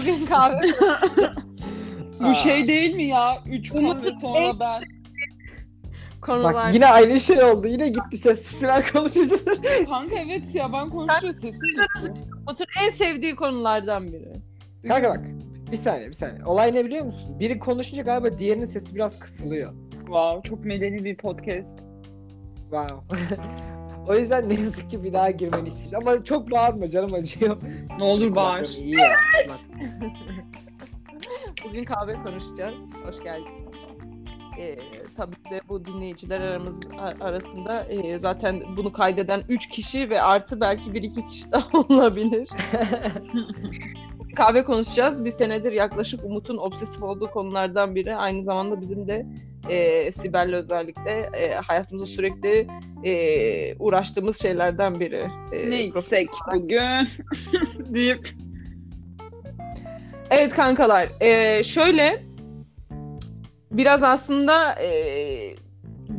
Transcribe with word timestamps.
bugün 0.00 0.26
kahve 0.26 0.66
Bu 2.20 2.34
şey 2.34 2.68
değil 2.68 2.94
mi 2.94 3.04
ya? 3.04 3.38
Üç 3.46 3.72
kahve 3.72 4.10
sonra 4.20 4.38
en- 4.38 4.60
ben. 4.60 4.82
konular. 6.20 6.54
Bak 6.54 6.74
yine 6.74 6.86
aynı 6.86 7.20
şey 7.20 7.44
oldu. 7.44 7.66
Yine 7.66 7.88
gitti 7.88 8.18
sessiz 8.18 8.62
ver 8.62 8.92
konuşacağız. 8.92 9.44
Kanka 9.86 10.16
evet 10.18 10.54
ya 10.54 10.72
ben 10.72 10.90
konuşuyor 10.90 11.32
sesim 11.32 11.50
gitti. 11.50 12.24
Umut'un 12.46 12.66
en 12.84 12.90
sevdiği 12.90 13.36
konulardan 13.36 14.12
biri. 14.12 14.32
Kanka 14.88 15.10
bak. 15.10 15.20
Bir 15.72 15.76
saniye 15.76 16.08
bir 16.08 16.14
saniye. 16.14 16.44
Olay 16.44 16.74
ne 16.74 16.84
biliyor 16.84 17.04
musun? 17.04 17.40
Biri 17.40 17.58
konuşunca 17.58 18.02
galiba 18.02 18.38
diğerinin 18.38 18.66
sesi 18.66 18.94
biraz 18.94 19.18
kısılıyor. 19.18 19.72
Wow 19.90 20.48
çok 20.48 20.64
medeni 20.64 21.04
bir 21.04 21.16
podcast. 21.16 21.68
Wow. 22.70 23.16
o 24.08 24.14
yüzden 24.14 24.48
ne 24.48 24.54
yazık 24.54 24.90
ki 24.90 25.04
bir 25.04 25.12
daha 25.12 25.30
girmeni 25.30 25.68
isteyeceğim. 25.68 26.08
Ama 26.08 26.24
çok 26.24 26.50
bağırma 26.50 26.90
canım 26.90 27.14
acıyor. 27.14 27.56
Ne 27.98 28.04
olur 28.04 28.34
bağır. 28.34 28.68
İyi 28.68 29.00
ya. 29.00 29.16
Bugün 31.64 31.84
kahve 31.84 32.14
konuşacağız. 32.14 32.74
Hoş 33.06 33.22
geldin. 33.24 33.46
Ee, 34.58 34.76
tabii 35.16 35.36
de 35.50 35.60
bu 35.68 35.84
dinleyiciler 35.84 36.40
aramız 36.40 36.80
arasında 37.20 37.84
e, 37.84 38.18
zaten 38.18 38.62
bunu 38.76 38.92
kaydeden 38.92 39.42
3 39.48 39.68
kişi 39.68 40.10
ve 40.10 40.22
artı 40.22 40.60
belki 40.60 40.90
1-2 40.90 41.24
kişi 41.26 41.52
daha 41.52 41.78
olabilir. 41.78 42.48
kahve 44.36 44.64
konuşacağız. 44.64 45.24
Bir 45.24 45.30
senedir 45.30 45.72
yaklaşık 45.72 46.24
Umut'un 46.24 46.56
obsesif 46.56 47.02
olduğu 47.02 47.30
konulardan 47.30 47.94
biri. 47.94 48.16
Aynı 48.16 48.42
zamanda 48.42 48.80
bizim 48.80 49.08
de 49.08 49.26
e, 49.68 50.12
Sibel'le 50.12 50.52
özellikle 50.52 51.10
e, 51.10 51.54
hayatımızda 51.54 52.06
sürekli 52.06 52.66
e, 53.04 53.76
uğraştığımız 53.78 54.42
şeylerden 54.42 55.00
biri. 55.00 55.26
E, 55.52 55.70
Ne 55.70 55.84
içsek 55.84 56.28
bugün 56.54 57.08
deyip 57.94 58.28
Evet 60.30 60.54
kankalar. 60.54 61.08
e, 61.20 61.62
şöyle 61.64 62.22
biraz 63.72 64.02
aslında 64.02 64.72
e, 64.82 64.90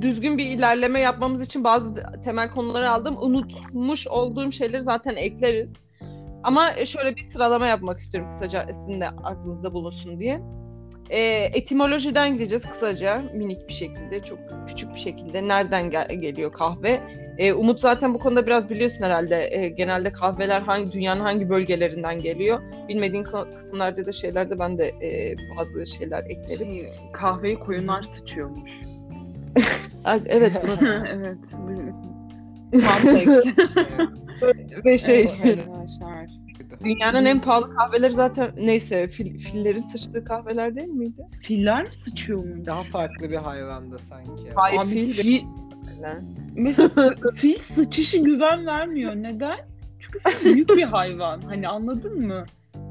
düzgün 0.02 0.38
bir 0.38 0.46
ilerleme 0.46 1.00
yapmamız 1.00 1.42
için 1.42 1.64
bazı 1.64 1.96
temel 2.24 2.50
konuları 2.52 2.90
aldım. 2.90 3.18
Unutmuş 3.22 4.08
olduğum 4.08 4.52
şeyleri 4.52 4.84
zaten 4.84 5.16
ekleriz. 5.16 5.74
Ama 6.44 6.72
şöyle 6.86 7.16
bir 7.16 7.22
sıralama 7.22 7.68
yapmak 7.68 8.00
istiyorum 8.00 8.30
kısaca 8.30 8.66
sizin 8.74 9.02
de 9.02 9.08
aklınızda 9.10 9.74
bulunsun 9.74 10.20
diye. 10.20 10.42
E, 11.12 11.20
etimolojiden 11.54 12.34
gideceğiz 12.34 12.64
kısaca 12.70 13.22
minik 13.34 13.68
bir 13.68 13.74
şekilde 13.74 14.22
çok 14.22 14.40
küçük 14.68 14.94
bir 14.96 15.00
şekilde 15.00 15.48
nereden 15.48 15.90
gel- 15.90 16.16
geliyor 16.22 16.52
kahve. 16.54 17.00
E, 17.38 17.54
Umut 17.54 17.80
zaten 17.80 18.14
bu 18.14 18.20
konuda 18.20 18.46
biraz 18.48 18.70
biliyorsun 18.70 19.04
herhalde. 19.06 19.50
E, 19.52 19.70
genelde 19.70 20.12
kahveler 20.12 20.62
hangi 20.62 20.92
dünyanın 20.92 21.22
hangi 21.22 21.50
bölgelerinden 21.50 22.20
geliyor 22.20 22.60
bilmediğin 22.88 23.26
kısımlarda 23.56 24.06
da 24.06 24.12
şeylerde 24.12 24.60
ben 24.60 24.78
de 24.78 24.88
e, 24.88 25.36
bazı 25.58 25.88
şeyler 25.88 26.24
eklerim. 26.30 26.74
şey, 26.74 26.92
kahveyi 27.14 27.60
koyunlar 27.60 28.04
sıçıyormuş. 28.04 28.72
Evet 30.26 30.56
bunu 30.64 31.06
evet. 31.08 31.38
Ve 34.86 34.98
şey. 34.98 35.28
Dünyanın 36.84 37.26
en 37.26 37.42
pahalı 37.42 37.76
kahveleri 37.76 38.12
zaten 38.12 38.52
neyse 38.58 39.08
fil, 39.08 39.38
fillerin 39.40 39.80
sıçtığı 39.82 40.24
kahveler 40.26 40.76
değil 40.76 40.88
miydi? 40.88 41.22
Filler 41.42 41.82
mi 41.88 41.94
sıçıyormuş? 41.94 42.66
Daha 42.66 42.84
farklı 42.84 43.30
bir 43.30 43.36
hayvandı 43.38 44.00
sanki. 44.00 44.50
Hayır 44.56 44.82
Abi 44.82 44.90
fil. 44.90 45.14
fil, 45.14 45.42
Mesela 46.56 47.16
fil 47.36 47.58
sıçışı 47.58 48.18
güven 48.18 48.66
vermiyor. 48.66 49.16
Neden? 49.16 49.58
Çünkü 50.00 50.20
fil 50.20 50.54
büyük 50.54 50.70
bir 50.70 50.84
hayvan. 50.84 51.42
Hani 51.42 51.68
anladın 51.68 52.28
mı? 52.28 52.46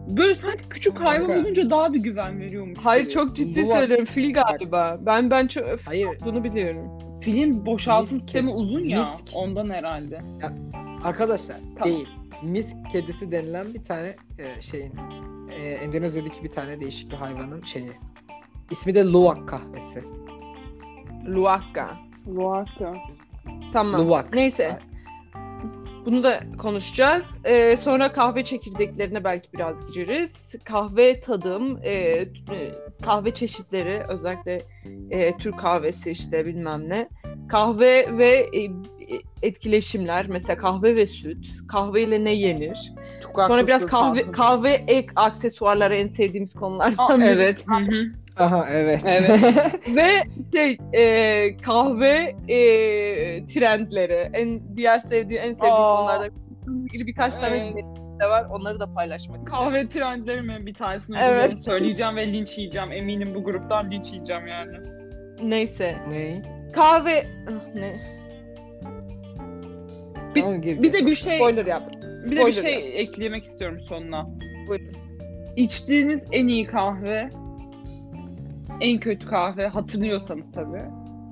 Böyle 0.09 0.35
sanki 0.35 0.69
küçük 0.71 1.01
hayvan 1.01 1.41
olunca 1.41 1.71
daha 1.71 1.93
bir 1.93 1.99
güven 1.99 2.41
veriyormuş. 2.41 2.79
Hayır 2.83 3.03
gibi. 3.05 3.13
çok 3.13 3.37
ciddi 3.37 3.65
Bu 3.65 3.69
var. 3.69 3.77
söylüyorum 3.77 4.05
fil 4.05 4.33
galiba. 4.35 4.99
Ben 5.07 5.31
ben 5.31 5.47
çok 5.47 5.65
Hayır 5.85 6.09
bunu 6.25 6.45
biliyorum. 6.45 6.89
Filin 7.21 7.67
boşaltım 7.67 8.21
sistemi 8.21 8.51
uzun 8.51 8.85
ya. 8.85 9.01
Misk. 9.01 9.37
Ondan 9.37 9.71
herhalde. 9.71 10.21
arkadaşlar 11.05 11.57
Tamam. 11.79 11.95
değil. 11.95 12.09
Misk 12.43 12.77
kedisi 12.93 13.33
denilen 13.33 13.75
bir 13.75 13.85
tane 13.85 14.17
e, 14.39 14.61
şeyin 14.61 14.93
e, 15.51 15.63
Endonezya'daki 15.63 16.45
bir 16.45 16.51
tane 16.51 16.81
değişik 16.81 17.11
bir 17.11 17.17
hayvanın 17.17 17.63
şeyi. 17.63 17.93
İsmi 18.71 18.95
de 18.95 19.05
luwak 19.05 19.49
kahvesi. 19.49 20.05
Luwakka. 21.27 21.97
Luarka. 22.27 22.95
Tamam. 23.73 24.01
Luwak. 24.01 24.35
Neyse. 24.35 24.79
Bunu 26.07 26.25
da 26.25 26.41
konuşacağız. 26.59 27.31
Ee, 27.45 27.77
sonra 27.77 28.13
kahve 28.13 28.45
çekirdeklerine 28.45 29.25
belki 29.25 29.53
biraz 29.53 29.93
gireriz. 29.93 30.57
Kahve 30.65 31.21
tadım, 31.21 31.79
e, 31.83 31.93
e, 31.93 32.27
kahve 33.03 33.35
çeşitleri, 33.35 34.03
özellikle 34.09 34.63
e, 35.11 35.37
Türk 35.37 35.59
kahvesi 35.59 36.11
işte 36.11 36.47
bilmem 36.47 36.89
ne. 36.89 37.09
Kahve 37.49 38.19
ve 38.19 38.47
e, 38.55 38.71
etkileşimler, 39.43 40.27
mesela 40.29 40.57
kahve 40.59 40.97
ve 40.97 41.07
süt. 41.07 41.49
Kahve 41.69 42.03
ile 42.03 42.25
ne 42.25 42.33
yenir? 42.33 42.93
Çok 43.23 43.45
Sonra 43.45 43.67
biraz 43.67 43.87
kahve 43.87 44.07
haklısın. 44.09 44.33
kahve 44.33 44.73
ek 44.73 45.09
aksesuarları 45.17 45.95
en 45.95 46.07
sevdiğimiz 46.07 46.55
konulardan 46.55 47.21
biri. 47.21 47.29
evet. 47.29 47.65
Hı 47.69 47.75
hı. 47.77 48.05
Aha 48.37 48.67
evet. 48.71 49.01
Evet. 49.07 49.41
Ve 49.97 50.09
şey 50.55 50.77
e, 50.93 51.57
kahve 51.57 52.35
e, 52.49 52.57
trendleri 53.47 54.31
en 54.33 54.77
diğer 54.77 54.99
sevdiği 54.99 55.39
en 55.39 55.53
sevdiğim 55.53 55.75
Aa. 55.75 55.97
konulardan 55.97 56.31
ilgili 56.85 57.07
birkaç 57.07 57.35
tane 57.35 57.73
Evet. 57.75 57.87
de 58.21 58.27
var. 58.27 58.47
Onları 58.51 58.81
da 58.81 58.95
paylaşmak 58.95 59.39
istiyorum. 59.39 59.65
Kahve 59.71 59.89
trendlerimin 59.89 60.67
bir 60.67 60.75
tanesini 60.75 61.17
Evet. 61.23 61.55
söyleyeceğim 61.65 62.17
ve 62.17 62.33
linç 62.33 62.59
yiyeceğim. 62.59 62.93
Eminim 62.93 63.35
bu 63.35 63.45
gruptan 63.45 63.91
linç 63.91 64.13
yiyeceğim 64.13 64.47
yani. 64.47 64.77
Neyse. 65.43 65.97
ne? 66.09 66.43
Kahve 66.73 67.27
Ah, 67.49 67.75
ne? 67.75 68.20
Bir- 70.35 70.41
Tamam, 70.43 70.61
gir, 70.61 70.83
Bir 70.83 70.83
gir. 70.83 70.93
de 70.93 71.07
bir 71.07 71.17
şey 71.17 71.37
Spoiler 71.37 71.67
yap. 71.67 71.93
bir 71.93 72.03
de 72.03 72.31
bir 72.31 72.37
spoiler 72.37 72.53
şey 72.63 72.73
yap. 72.75 72.83
eklemek 72.95 73.45
istiyorum 73.45 73.79
sonuna. 73.89 74.29
Buyurun. 74.69 74.87
İçtiğiniz 75.57 76.21
en 76.33 76.49
iyi 76.49 76.67
kahve, 76.67 77.31
en 78.81 79.01
kötü 79.01 79.27
kahve 79.29 79.67
hatırlıyorsanız 79.67 80.53
tabii. 80.53 80.83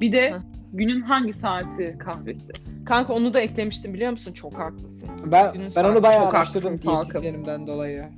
Bir 0.00 0.12
de 0.12 0.30
Hı. 0.30 0.40
günün 0.72 1.00
hangi 1.00 1.32
saati 1.32 1.96
kahvesi? 1.98 2.46
Kanka 2.86 3.14
onu 3.14 3.34
da 3.34 3.40
eklemiştim 3.40 3.94
biliyor 3.94 4.10
musun? 4.10 4.32
Çok 4.32 4.54
haklısın. 4.58 5.08
Ben, 5.26 5.52
Günün 5.52 5.72
ben 5.76 5.84
onu 5.84 6.02
bayağı 6.02 6.28
araştırdım 6.28 6.82
diyetisyenimden 6.82 7.66
dolayı. 7.66 8.08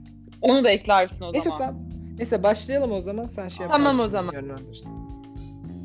Onu 0.41 0.65
da 0.65 0.71
eklersin 0.71 1.25
o 1.25 1.33
Neyse 1.33 1.45
zaman. 1.45 1.59
tamam. 1.59 1.83
Neyse 2.19 2.43
başlayalım 2.43 2.93
o 2.93 3.01
zaman 3.01 3.27
sen 3.27 3.49
şey 3.49 3.67
Tamam 3.67 3.81
yaparsın, 3.81 4.05
o 4.05 4.09
zaman. 4.09 4.35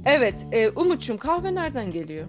Evet. 0.05 0.47
E, 0.51 0.69
Umut'cum 0.69 1.17
kahve 1.17 1.55
nereden 1.55 1.91
geliyor? 1.91 2.25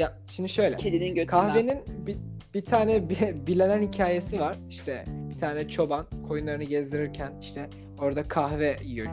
Ya 0.00 0.12
şimdi 0.30 0.48
şöyle. 0.48 0.76
Kedinin 0.76 1.14
götünden. 1.14 1.26
Kahvenin 1.26 1.78
bir, 2.06 2.16
bir 2.54 2.64
tane 2.64 3.10
bi- 3.10 3.46
bilinen 3.46 3.82
hikayesi 3.82 4.40
var. 4.40 4.56
İşte 4.70 5.04
bir 5.34 5.38
tane 5.38 5.68
çoban 5.68 6.06
koyunlarını 6.28 6.64
gezdirirken 6.64 7.32
işte 7.42 7.66
orada 7.98 8.22
kahve 8.28 8.76
yiyor 8.84 9.06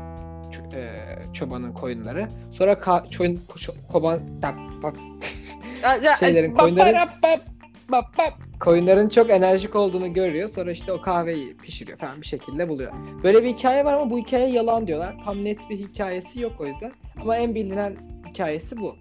e, 0.73 0.89
çobanın 1.33 1.73
koyunları. 1.73 2.27
Sonra 2.51 2.73
ka- 2.73 3.09
çoyun, 3.09 3.41
ço- 3.55 3.87
koban 3.91 4.19
bak, 4.43 4.55
bak, 4.83 4.95
şeylerin 6.19 6.51
bap, 6.51 6.59
koyunların 6.59 7.09
koyunların 8.59 9.09
çok 9.09 9.29
enerjik 9.29 9.75
olduğunu 9.75 10.13
görüyor. 10.13 10.49
Sonra 10.49 10.71
işte 10.71 10.91
o 10.91 11.01
kahveyi 11.01 11.57
pişiriyor 11.57 11.97
falan 11.97 12.21
bir 12.21 12.27
şekilde 12.27 12.69
buluyor. 12.69 12.91
Böyle 13.23 13.43
bir 13.43 13.49
hikaye 13.49 13.85
var 13.85 13.93
ama 13.93 14.09
bu 14.11 14.17
hikaye 14.17 14.49
yalan 14.49 14.87
diyorlar. 14.87 15.15
Tam 15.25 15.43
net 15.45 15.69
bir 15.69 15.79
hikayesi 15.79 16.39
yok 16.41 16.53
o 16.59 16.65
yüzden. 16.65 16.91
Ama 17.21 17.37
en 17.37 17.55
bilinen 17.55 17.97
hikayesi 18.29 18.77
bu. 18.77 18.95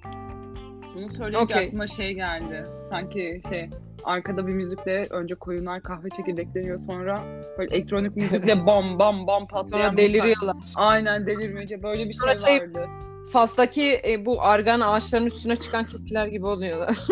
Bunu 0.96 1.16
söyleyince 1.16 1.54
Okey. 1.54 1.66
aklıma 1.66 1.86
şey 1.86 2.14
geldi. 2.14 2.66
Sanki 2.90 3.40
şey 3.48 3.68
arkada 4.04 4.46
bir 4.46 4.52
müzikle 4.52 5.06
önce 5.10 5.34
koyunlar 5.34 5.82
kahve 5.82 6.10
çekirdekleniyor 6.10 6.80
sonra 6.86 7.20
böyle 7.58 7.76
elektronik 7.76 8.16
müzikle 8.16 8.66
bam 8.66 8.98
bam 8.98 9.26
bam 9.26 9.46
patlayan 9.46 9.88
Sonra 9.88 9.96
deliriyorlar. 9.96 10.56
Aynen 10.74 11.26
delirmece 11.26 11.82
böyle 11.82 12.08
bir 12.08 12.12
Sonra 12.12 12.34
şey, 12.34 12.58
şey- 12.58 12.60
vardı. 12.60 12.86
Fas'taki 13.32 14.00
e, 14.08 14.24
bu 14.26 14.42
argan 14.42 14.80
ağaçların 14.80 15.26
üstüne 15.26 15.56
çıkan 15.56 15.84
keçiler 15.84 16.26
gibi 16.26 16.46
oluyorlar. 16.46 16.98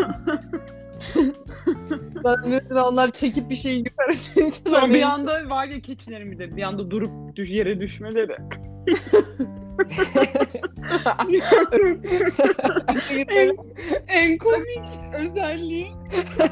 Zannediyorum 2.23 2.93
onlar 2.93 3.11
çekip 3.11 3.49
bir 3.49 3.55
şeyi 3.55 3.77
yukarı 3.77 4.13
çektiler. 4.13 4.79
Sonra 4.79 4.93
bir 4.93 5.01
anda 5.01 5.49
var 5.49 5.65
ya 5.65 5.79
keçilerin 5.79 6.31
bir 6.31 6.39
de 6.39 6.57
bir 6.57 6.63
anda 6.63 6.91
durup 6.91 7.35
düş, 7.35 7.49
yere 7.49 7.79
düşmeleri. 7.79 8.37
En, 13.27 13.57
en 14.07 14.37
komik 14.37 14.83
özelliği. 15.19 15.91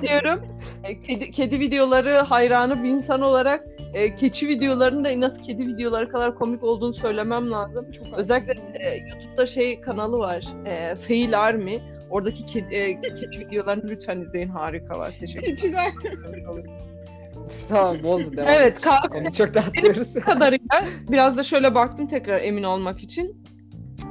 diyorum. 0.02 0.40
E, 0.84 1.02
Kedi, 1.02 1.32
kedi 1.32 1.60
videoları 1.60 2.18
hayranı 2.18 2.84
bir 2.84 2.90
insan 2.90 3.22
olarak 3.22 3.66
e, 3.94 4.16
keçi 4.16 4.48
videolarının 4.48 5.04
da 5.04 5.20
nasıl 5.20 5.44
kedi 5.44 5.68
videoları 5.68 6.10
kadar 6.10 6.36
komik 6.36 6.64
olduğunu 6.64 6.94
söylemem 6.94 7.52
lazım. 7.52 7.88
Özellikle 8.18 8.54
e, 8.80 8.98
YouTube'da 8.98 9.46
şey 9.46 9.82
kanalı 9.82 10.18
var. 10.18 10.46
E, 10.66 10.96
Fail 10.96 11.40
Army. 11.40 11.80
Oradaki 12.10 12.46
kedi, 12.46 12.76
e, 12.76 13.02
keçi 13.02 13.40
videolarını 13.40 13.90
lütfen 13.90 14.22
izleyin. 14.22 14.48
Harika 14.50 15.00
var. 15.00 15.14
Teşekkür 15.20 15.70
ederim. 15.70 16.64
Tamam 17.70 18.04
bozdu 18.04 18.38
devam. 18.38 18.48
Evet 18.50 18.78
et. 18.78 18.82
kahve 18.82 19.18
Onu 19.18 19.34
çok 19.34 19.54
dağıtıyoruz. 19.54 20.14
kadarıyla 20.14 20.86
biraz 21.12 21.38
da 21.38 21.44
şöyle 21.44 21.76
baktım 21.76 22.08
tekrar 22.08 22.42
emin 22.42 22.64
olmak 22.64 23.04
için. 23.04 23.44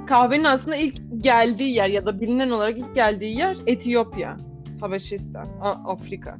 Kahvenin 0.07 0.45
aslında 0.45 0.77
ilk 0.77 0.97
geldiği 1.19 1.75
yer 1.75 1.89
ya 1.89 2.07
da 2.07 2.21
bilinen 2.21 2.51
olarak 2.51 2.79
ilk 2.79 2.95
geldiği 2.95 3.39
yer 3.39 3.57
Etiyopya, 3.67 4.37
Habeşistan, 4.81 5.47
Afrika. 5.87 6.39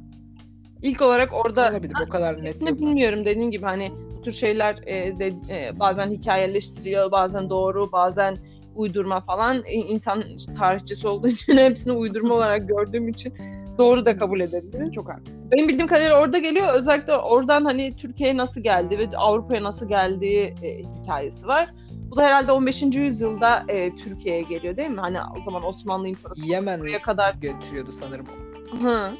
İlk 0.81 1.01
olarak 1.01 1.33
orada 1.33 1.69
Olabilir 1.71 1.93
o 2.07 2.09
kadar 2.09 2.43
net 2.43 2.61
ne 2.61 2.77
bilmiyorum 2.77 3.25
dediğim 3.25 3.51
gibi 3.51 3.65
hani 3.65 3.91
bu 4.17 4.21
tür 4.21 4.31
şeyler 4.31 4.75
e, 4.85 5.19
de, 5.19 5.27
e, 5.27 5.79
bazen 5.79 6.11
hikayeleştiriyor, 6.11 7.11
bazen 7.11 7.49
doğru, 7.49 7.91
bazen 7.91 8.37
uydurma 8.75 9.21
falan. 9.21 9.63
E, 9.65 9.73
insan 9.73 10.23
işte 10.37 10.53
tarihçisi 10.53 11.07
olduğu 11.07 11.27
için 11.27 11.57
hepsini 11.57 11.93
uydurma 11.93 12.33
olarak 12.33 12.67
gördüğüm 12.67 13.07
için 13.07 13.33
doğru 13.77 14.05
da 14.05 14.17
kabul 14.17 14.39
edebiliriz. 14.39 14.91
Çok 14.93 15.09
haklısın. 15.09 15.51
Benim 15.51 15.67
bildiğim 15.67 15.87
kadarıyla 15.87 16.21
orada 16.21 16.37
geliyor. 16.37 16.73
Özellikle 16.73 17.13
oradan 17.13 17.65
hani 17.65 17.95
Türkiye'ye 17.95 18.37
nasıl 18.37 18.61
geldi 18.61 18.97
ve 18.97 19.17
Avrupa'ya 19.17 19.63
nasıl 19.63 19.89
geldiği 19.89 20.53
e, 20.61 20.83
hikayesi 21.01 21.47
var. 21.47 21.69
Bu 22.11 22.17
da 22.17 22.23
herhalde 22.23 22.51
15. 22.51 22.81
yüzyılda 22.81 23.63
e, 23.67 23.95
Türkiye'ye 23.95 24.41
geliyor 24.41 24.77
değil 24.77 24.89
mi? 24.89 24.99
Hani 24.99 25.17
o 25.39 25.43
zaman 25.43 25.63
Osmanlı 25.65 26.07
İmparatorluğu'ya 26.07 27.01
kadar 27.01 27.33
götürüyordu 27.33 27.91
sanırım. 27.91 28.25
Hı. 28.83 29.11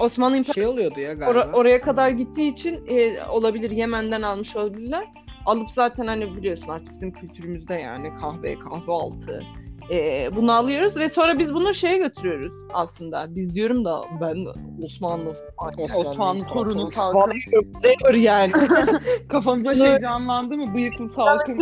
Osmanlı 0.00 0.36
İmparatorluğu 0.36 0.64
Şey 0.64 0.66
oluyordu 0.66 1.00
ya 1.00 1.12
galiba. 1.14 1.30
Ora- 1.30 1.52
oraya 1.52 1.80
kadar 1.80 2.10
gittiği 2.10 2.52
için 2.52 2.86
e, 2.86 3.24
olabilir 3.28 3.70
Yemen'den 3.70 4.22
almış 4.22 4.56
olabilirler. 4.56 5.04
Alıp 5.46 5.70
zaten 5.70 6.06
hani 6.06 6.36
biliyorsun 6.36 6.68
artık 6.68 6.92
bizim 6.92 7.12
kültürümüzde 7.12 7.74
yani 7.74 8.14
kahve, 8.14 8.58
kahvaltı 8.58 9.42
e, 9.90 10.28
bunu 10.36 10.52
alıyoruz 10.52 10.98
ve 10.98 11.08
sonra 11.08 11.38
biz 11.38 11.54
bunu 11.54 11.74
şeye 11.74 11.98
götürüyoruz 11.98 12.52
aslında. 12.72 13.26
Biz 13.34 13.54
diyorum 13.54 13.84
da 13.84 14.04
ben 14.20 14.46
Osmanlı 14.84 15.34
Osmanlı 15.58 16.08
Osmanlı 16.10 16.46
torunu. 16.46 16.90
Whatever 16.90 18.14
yani. 18.14 18.52
Kafamda 19.28 19.74
şey 19.74 19.98
canlandı 20.00 20.56
mı? 20.56 20.74
Bıyıklı 20.74 21.08
salkım. 21.10 21.54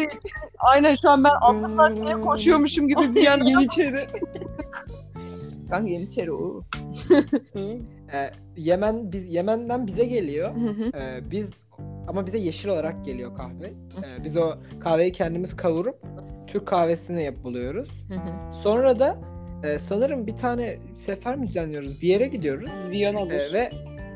Aynen 0.59 0.95
şu 0.95 1.11
an 1.11 1.25
ben 1.25 1.35
altın 1.41 1.77
taşlıya 1.77 2.21
koşuyormuşum 2.21 2.89
gibi 2.89 3.15
bir 3.15 3.23
yana. 3.23 3.51
Yeniçeri. 3.51 4.09
Ben 5.71 5.87
Yeniçeri 5.87 6.33
o. 6.33 6.63
Ee, 8.13 8.31
Yemen 8.57 9.13
biz 9.13 9.35
Yemen'den 9.35 9.87
bize 9.87 10.05
geliyor. 10.05 10.51
Ee, 10.95 11.31
biz 11.31 11.51
ama 12.09 12.27
bize 12.27 12.39
yeşil 12.39 12.69
olarak 12.69 13.05
geliyor 13.05 13.37
kahve. 13.37 13.67
Ee, 13.67 14.25
biz 14.25 14.37
o 14.37 14.55
kahveyi 14.81 15.13
kendimiz 15.13 15.57
kavurup 15.57 15.97
Türk 16.53 16.67
kahvesini 16.67 17.25
yap 17.25 17.35
buluyoruz. 17.45 17.91
Hı 18.09 18.15
hı. 18.15 18.55
Sonra 18.63 18.99
da 18.99 19.19
e, 19.65 19.79
sanırım 19.79 20.27
bir 20.27 20.37
tane 20.37 20.79
sefer 20.97 21.37
mi 21.37 21.49
düzenliyoruz? 21.49 22.03
Bir 22.03 22.09
yere 22.09 22.27
gidiyoruz. 22.27 22.71
Viyana'dır. 22.91 23.31
Ee, 23.31 23.53
ve 23.53 23.71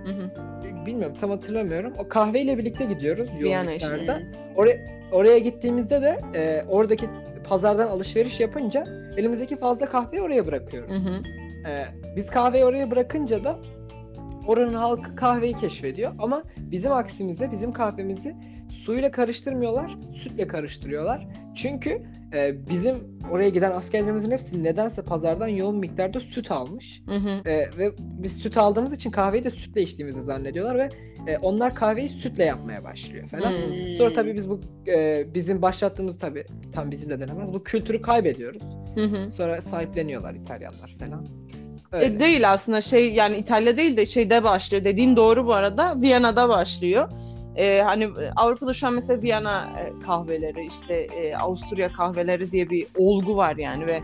Hı 0.04 0.12
hı. 0.12 0.86
bilmiyorum 0.86 1.16
tam 1.20 1.30
hatırlamıyorum. 1.30 1.92
O 1.98 2.08
kahveyle 2.08 2.58
birlikte 2.58 2.84
gidiyoruz 2.84 3.30
Viyana 3.40 3.70
miktarda. 3.70 4.20
Oraya, 4.56 4.76
oraya 5.12 5.38
gittiğimizde 5.38 6.02
de 6.02 6.20
e, 6.34 6.64
oradaki 6.68 7.06
pazardan 7.48 7.86
alışveriş 7.86 8.40
yapınca 8.40 8.86
elimizdeki 9.16 9.56
fazla 9.56 9.86
kahveyi 9.86 10.22
oraya 10.22 10.46
bırakıyoruz. 10.46 10.90
Hı 10.90 10.94
hı. 10.94 11.22
Ee, 11.68 11.84
biz 12.16 12.26
kahveyi 12.26 12.64
oraya 12.64 12.90
bırakınca 12.90 13.44
da 13.44 13.58
oranın 14.46 14.74
halkı 14.74 15.16
kahveyi 15.16 15.54
keşfediyor 15.54 16.12
ama 16.18 16.42
bizim 16.58 16.92
aksimizde 16.92 17.52
bizim 17.52 17.72
kahvemizi 17.72 18.36
suyla 18.86 19.10
karıştırmıyorlar, 19.10 19.96
sütle 20.22 20.46
karıştırıyorlar. 20.46 21.26
Çünkü 21.54 22.02
e, 22.32 22.68
bizim 22.70 22.96
oraya 23.32 23.48
giden 23.48 23.70
askerlerimizin 23.70 24.30
hepsi 24.30 24.64
nedense 24.64 25.02
pazardan 25.02 25.48
yoğun 25.48 25.76
miktarda 25.76 26.20
süt 26.20 26.50
almış. 26.50 27.02
Hı 27.06 27.14
hı. 27.14 27.48
E, 27.48 27.78
ve 27.78 27.92
biz 27.98 28.32
süt 28.32 28.56
aldığımız 28.56 28.92
için 28.92 29.10
kahveyi 29.10 29.44
de 29.44 29.50
sütle 29.50 29.82
içtiğimizi 29.82 30.22
zannediyorlar 30.22 30.78
ve 30.78 30.88
e, 31.32 31.38
onlar 31.38 31.74
kahveyi 31.74 32.08
sütle 32.08 32.44
yapmaya 32.44 32.84
başlıyor 32.84 33.28
falan. 33.28 33.50
Hmm. 33.50 33.96
Sonra 33.98 34.12
tabii 34.12 34.34
biz 34.34 34.50
bu 34.50 34.60
e, 34.88 35.24
bizim 35.34 35.62
başlattığımız 35.62 36.18
tabii 36.18 36.44
tam 36.72 36.90
bizim 36.90 37.10
de 37.10 37.20
denemez 37.20 37.54
bu 37.54 37.64
kültürü 37.64 38.02
kaybediyoruz. 38.02 38.62
Hı 38.94 39.04
hı. 39.04 39.32
Sonra 39.32 39.62
sahipleniyorlar 39.62 40.34
İtalyanlar 40.34 40.96
falan. 40.98 41.26
E, 41.92 41.96
Öyle. 41.96 42.20
değil 42.20 42.52
aslında 42.52 42.80
şey 42.80 43.12
yani 43.12 43.36
İtalya 43.36 43.76
değil 43.76 43.96
de 43.96 44.06
şeyde 44.06 44.44
başlıyor. 44.44 44.84
Dediğin 44.84 45.16
doğru 45.16 45.46
bu 45.46 45.52
arada. 45.52 46.00
Viyana'da 46.00 46.48
başlıyor. 46.48 47.08
E, 47.56 47.82
hani 47.82 48.04
e, 48.04 48.30
Avrupa'da 48.36 48.72
şu 48.72 48.86
an 48.86 48.94
mesela 48.94 49.22
Viyana 49.22 49.68
e, 49.80 50.04
kahveleri 50.06 50.66
işte 50.66 50.94
e, 50.94 51.36
Avusturya 51.36 51.92
kahveleri 51.92 52.52
diye 52.52 52.70
bir 52.70 52.86
olgu 52.96 53.36
var 53.36 53.56
yani 53.56 53.86
ve 53.86 54.02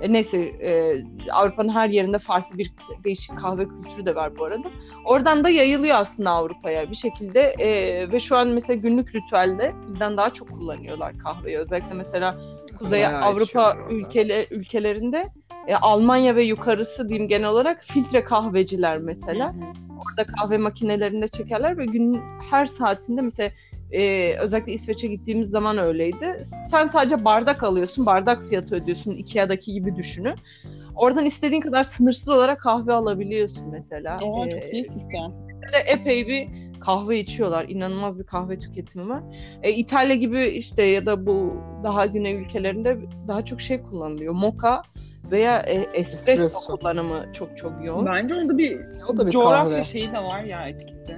e, 0.00 0.12
neyse 0.12 0.38
e, 0.38 1.02
Avrupa'nın 1.32 1.68
her 1.68 1.88
yerinde 1.88 2.18
farklı 2.18 2.58
bir 2.58 2.72
değişik 3.04 3.38
kahve 3.38 3.68
kültürü 3.68 4.06
de 4.06 4.14
var 4.14 4.38
bu 4.38 4.44
arada. 4.44 4.68
Oradan 5.04 5.44
da 5.44 5.50
yayılıyor 5.50 5.96
aslında 5.96 6.30
Avrupa'ya 6.30 6.90
bir 6.90 6.96
şekilde 6.96 7.40
e, 7.40 7.68
ve 8.12 8.20
şu 8.20 8.36
an 8.36 8.48
mesela 8.48 8.74
günlük 8.74 9.14
ritüelde 9.14 9.72
bizden 9.86 10.16
daha 10.16 10.32
çok 10.32 10.48
kullanıyorlar 10.48 11.18
kahveyi. 11.18 11.58
Özellikle 11.58 11.94
mesela 11.94 12.36
Kuzey 12.78 12.90
Bayağı 12.90 13.22
Avrupa 13.22 13.44
içiyorlar 13.44 13.76
orada. 13.76 13.94
ülkele, 13.94 14.46
ülkelerinde 14.50 15.28
e, 15.66 15.74
Almanya 15.74 16.36
ve 16.36 16.42
yukarısı 16.42 17.08
diyeyim 17.08 17.28
genel 17.28 17.48
olarak 17.48 17.82
filtre 17.82 18.24
kahveciler 18.24 18.98
mesela. 18.98 19.54
Orada 19.98 20.24
kahve 20.32 20.58
makinelerinde 20.58 21.28
çekerler 21.28 21.78
ve 21.78 21.84
günün 21.86 22.20
her 22.50 22.66
saatinde 22.66 23.22
mesela 23.22 23.50
e, 23.92 24.32
özellikle 24.38 24.72
İsveç'e 24.72 25.08
gittiğimiz 25.08 25.50
zaman 25.50 25.78
öyleydi. 25.78 26.40
Sen 26.70 26.86
sadece 26.86 27.24
bardak 27.24 27.62
alıyorsun, 27.62 28.06
bardak 28.06 28.42
fiyatı 28.44 28.74
ödüyorsun. 28.74 29.12
Ikea'daki 29.14 29.72
gibi 29.72 29.96
düşünün. 29.96 30.34
Oradan 30.96 31.24
istediğin 31.24 31.60
kadar 31.60 31.84
sınırsız 31.84 32.28
olarak 32.28 32.60
kahve 32.60 32.92
alabiliyorsun 32.92 33.70
mesela. 33.70 34.16
Aa, 34.16 34.46
E, 34.46 34.50
çok 34.50 34.72
iyi 34.72 34.84
sistem. 34.84 35.32
epey 35.86 36.26
bir 36.28 36.48
kahve 36.80 37.20
içiyorlar. 37.20 37.64
İnanılmaz 37.68 38.18
bir 38.18 38.24
kahve 38.24 38.58
tüketimi 38.60 39.08
var. 39.08 39.22
E, 39.62 39.72
İtalya 39.72 40.14
gibi 40.16 40.46
işte 40.46 40.82
ya 40.82 41.06
da 41.06 41.26
bu 41.26 41.56
daha 41.84 42.06
güney 42.06 42.34
ülkelerinde 42.34 42.98
daha 43.28 43.44
çok 43.44 43.60
şey 43.60 43.82
kullanılıyor. 43.82 44.34
Moka 44.34 44.82
veya 45.30 45.58
e, 45.58 45.74
espresso, 45.94 46.44
Espresso. 46.44 46.76
kullanımı 46.76 47.24
çok 47.32 47.56
çok 47.58 47.84
yoğun. 47.84 48.06
Bence 48.06 48.34
onda 48.34 48.58
bir, 48.58 48.80
O 49.08 49.16
da 49.16 49.26
bir 49.26 49.30
coğrafya 49.30 49.70
kahve. 49.70 49.84
şeyi 49.84 50.12
de 50.12 50.18
var 50.18 50.42
ya 50.44 50.68
etkisi. 50.68 51.16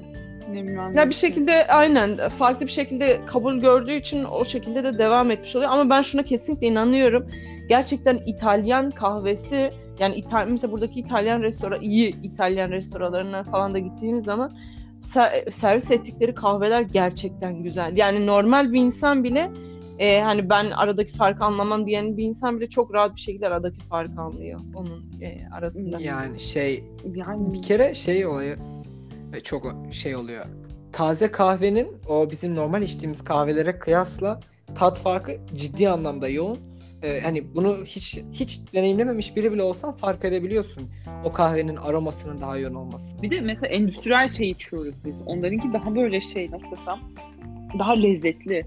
Ya 0.94 1.08
bir 1.08 1.14
şekilde 1.14 1.66
aynen 1.66 2.28
farklı 2.28 2.66
bir 2.66 2.70
şekilde 2.70 3.20
kabul 3.26 3.54
gördüğü 3.56 3.92
için 3.92 4.24
o 4.24 4.44
şekilde 4.44 4.84
de 4.84 4.98
devam 4.98 5.30
etmiş 5.30 5.56
oluyor. 5.56 5.70
Ama 5.70 5.90
ben 5.90 6.02
şuna 6.02 6.22
kesinlikle 6.22 6.66
inanıyorum. 6.66 7.26
Gerçekten 7.68 8.16
İtalyan 8.26 8.90
kahvesi 8.90 9.70
yani 9.98 10.14
İtal 10.14 10.46
mesela 10.48 10.72
buradaki 10.72 11.00
İtalyan 11.00 11.42
restoran 11.42 11.80
iyi 11.82 12.22
İtalyan 12.22 12.70
restoranlarına 12.70 13.42
falan 13.42 13.74
da 13.74 13.78
gittiğimiz 13.78 14.25
zaman 14.25 14.52
ser- 15.02 15.50
servis 15.50 15.90
ettikleri 15.90 16.35
kahveler 16.35 16.80
gerçekten 16.80 17.62
güzel. 17.62 17.96
Yani 17.96 18.26
normal 18.26 18.73
bir 18.73 18.80
insan 18.80 19.25
bile 19.25 19.50
e, 20.00 20.21
hani 20.21 20.50
ben 20.50 20.71
aradaki 20.71 21.12
farkı 21.12 21.45
anlamam 21.45 21.87
diyen 21.87 22.16
bir 22.16 22.25
insan 22.25 22.57
bile 22.57 22.69
çok 22.69 22.95
rahat 22.95 23.16
bir 23.16 23.21
şekilde 23.21 23.47
aradaki 23.47 23.80
farkı 23.80 24.21
anlıyor 24.21 24.61
onun 24.75 25.21
e, 25.21 25.49
arasında. 25.52 26.00
Yani 26.00 26.40
şey 26.40 26.85
yani 27.14 27.52
bir 27.52 27.62
kere 27.62 27.95
şey 27.95 28.26
olayı 28.26 28.57
e, 29.33 29.40
çok 29.40 29.75
şey 29.92 30.16
oluyor. 30.16 30.47
Taze 30.92 31.30
kahvenin 31.30 31.88
o 32.09 32.30
bizim 32.30 32.54
normal 32.54 32.83
içtiğimiz 32.83 33.25
kahvelere 33.25 33.78
kıyasla 33.78 34.40
tat 34.75 35.00
farkı 35.00 35.33
ciddi 35.57 35.88
anlamda 35.88 36.28
yoğun. 36.28 36.59
Ee, 37.02 37.21
hani 37.21 37.54
bunu 37.54 37.85
hiç 37.85 38.19
hiç 38.33 38.61
deneyimlememiş 38.75 39.37
biri 39.37 39.52
bile 39.52 39.62
olsan 39.62 39.92
fark 39.97 40.25
edebiliyorsun. 40.25 40.90
O 41.25 41.33
kahvenin 41.33 41.76
aromasının 41.76 42.40
daha 42.40 42.57
yoğun 42.57 42.75
olması. 42.75 43.23
bir 43.23 43.30
de 43.30 43.40
mesela 43.40 43.73
endüstriyel 43.73 44.28
şey 44.28 44.50
içiyoruz 44.50 44.95
biz. 45.04 45.14
Onlarınki 45.26 45.73
daha 45.73 45.95
böyle 45.95 46.21
şey 46.21 46.50
nasıl 46.50 46.71
desem 46.71 46.99
daha 47.78 47.92
lezzetli. 47.92 48.66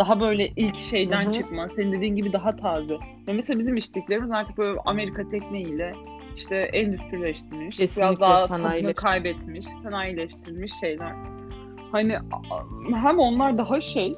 Daha 0.00 0.20
böyle 0.20 0.48
ilk 0.48 0.78
şeyden 0.78 1.24
Hı 1.24 1.28
hı. 1.28 1.32
çıkma. 1.32 1.68
Senin 1.68 1.92
dediğin 1.92 2.16
gibi 2.16 2.32
daha 2.32 2.56
taze. 2.56 2.92
Ya 3.26 3.34
mesela 3.34 3.58
bizim 3.58 3.76
içtiklerimiz 3.76 4.30
artık 4.30 4.58
böyle 4.58 4.80
Amerika 4.84 5.28
tekniğiyle 5.28 5.94
işte 6.36 6.56
endüstrileştirilmiş. 6.56 7.76
Kesinlikle 7.76 8.08
biraz 8.08 8.20
daha 8.20 8.46
tadını 8.46 8.94
kaybetmiş, 8.94 9.66
sanayileştirilmiş 9.82 10.72
şeyler. 10.80 11.12
Hani 11.92 12.18
hem 12.94 13.18
onlar 13.18 13.58
daha 13.58 13.80
şey 13.80 14.14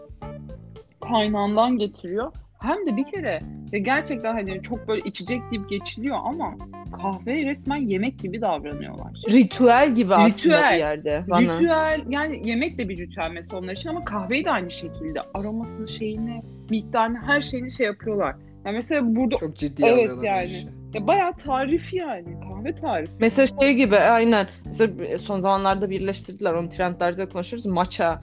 kaynağından 1.01 1.79
getiriyor 1.79 2.33
hem 2.63 2.87
de 2.87 2.97
bir 2.97 3.05
kere 3.05 3.41
ya 3.73 3.79
gerçekten 3.79 4.33
hani 4.35 4.63
çok 4.63 4.89
böyle 4.89 5.01
içecek 5.05 5.43
deyip 5.51 5.69
geçiliyor 5.71 6.17
ama 6.25 6.55
kahve 7.03 7.47
resmen 7.47 7.77
yemek 7.77 8.19
gibi 8.19 8.41
davranıyorlar. 8.41 9.13
Ritüel 9.31 9.95
gibi 9.95 10.15
aslında 10.15 10.29
Ritüel. 10.37 10.73
bir 10.75 10.79
yerde 10.79 11.25
bana. 11.29 11.41
Ritüel 11.55 12.01
yani 12.09 12.49
yemek 12.49 12.79
de 12.79 12.89
bir 12.89 12.99
ritüel 12.99 13.31
mesela 13.35 13.59
onlar 13.59 13.73
için 13.73 13.89
ama 13.89 14.05
kahveyi 14.05 14.45
de 14.45 14.51
aynı 14.51 14.71
şekilde 14.71 15.21
aromasını 15.35 15.89
şeyini 15.89 16.43
miktarını 16.71 17.19
her 17.27 17.43
şeyini 17.43 17.71
şey 17.71 17.87
yapıyorlar. 17.87 18.37
Yani 18.65 18.75
mesela 18.77 19.17
burada 19.17 19.37
Çok 19.37 19.57
ciddi 19.57 19.83
Evet 19.87 20.11
yani. 20.23 20.45
işi. 20.45 20.69
ya 20.95 21.07
bayağı 21.07 21.33
tarif 21.33 21.93
yani 21.93 22.41
kahve 22.41 22.75
tarifi. 22.75 23.13
Mesela 23.21 23.47
şey 23.61 23.75
gibi 23.75 23.97
aynen. 23.97 24.47
Mesela 24.67 25.19
son 25.19 25.41
zamanlarda 25.41 25.91
birleştirdiler. 25.91 26.53
Onu 26.53 26.69
trendlerde 26.69 27.29
konuşuruz. 27.29 27.67
Matcha 27.67 28.23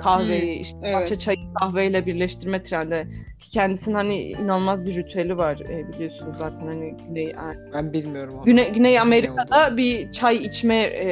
Kahveyi 0.00 0.58
işte 0.60 0.78
evet. 0.82 0.94
matcha 0.94 1.18
çayı 1.18 1.38
kahveyle 1.54 2.06
birleştirme 2.06 2.62
trendi. 2.62 3.08
Ki 3.40 3.50
Kendisinin 3.50 3.94
hani 3.94 4.16
inanılmaz 4.16 4.86
bir 4.86 4.94
ritüeli 4.94 5.36
var 5.36 5.60
e, 5.60 5.92
biliyorsunuz 5.92 6.36
zaten 6.38 6.66
hani 6.66 6.96
Güney 7.08 7.34
Ben 7.74 7.92
bilmiyorum 7.92 8.34
onu. 8.34 8.44
Güney, 8.44 8.72
Güney 8.72 8.92
Ne 8.94 9.00
Amerika'da 9.00 9.76
bir 9.76 10.12
çay 10.12 10.36
içme 10.36 10.76
e, 10.76 11.08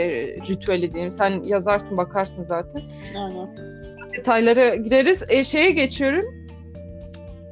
ritüeli 0.48 0.92
diyeyim. 0.92 1.12
Sen 1.12 1.42
yazarsın 1.42 1.96
bakarsın 1.96 2.44
zaten. 2.44 2.82
Aynen. 3.18 3.48
Detaylara 4.16 4.74
gireriz. 4.76 5.22
E, 5.28 5.44
şeye 5.44 5.70
geçiyorum. 5.70 6.24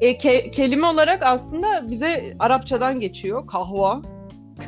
E, 0.01 0.13
ke- 0.13 0.51
kelime 0.51 0.87
olarak 0.87 1.23
aslında 1.23 1.91
bize 1.91 2.35
Arapçadan 2.39 3.01
geçiyor. 3.01 3.47
Kahva. 3.47 4.03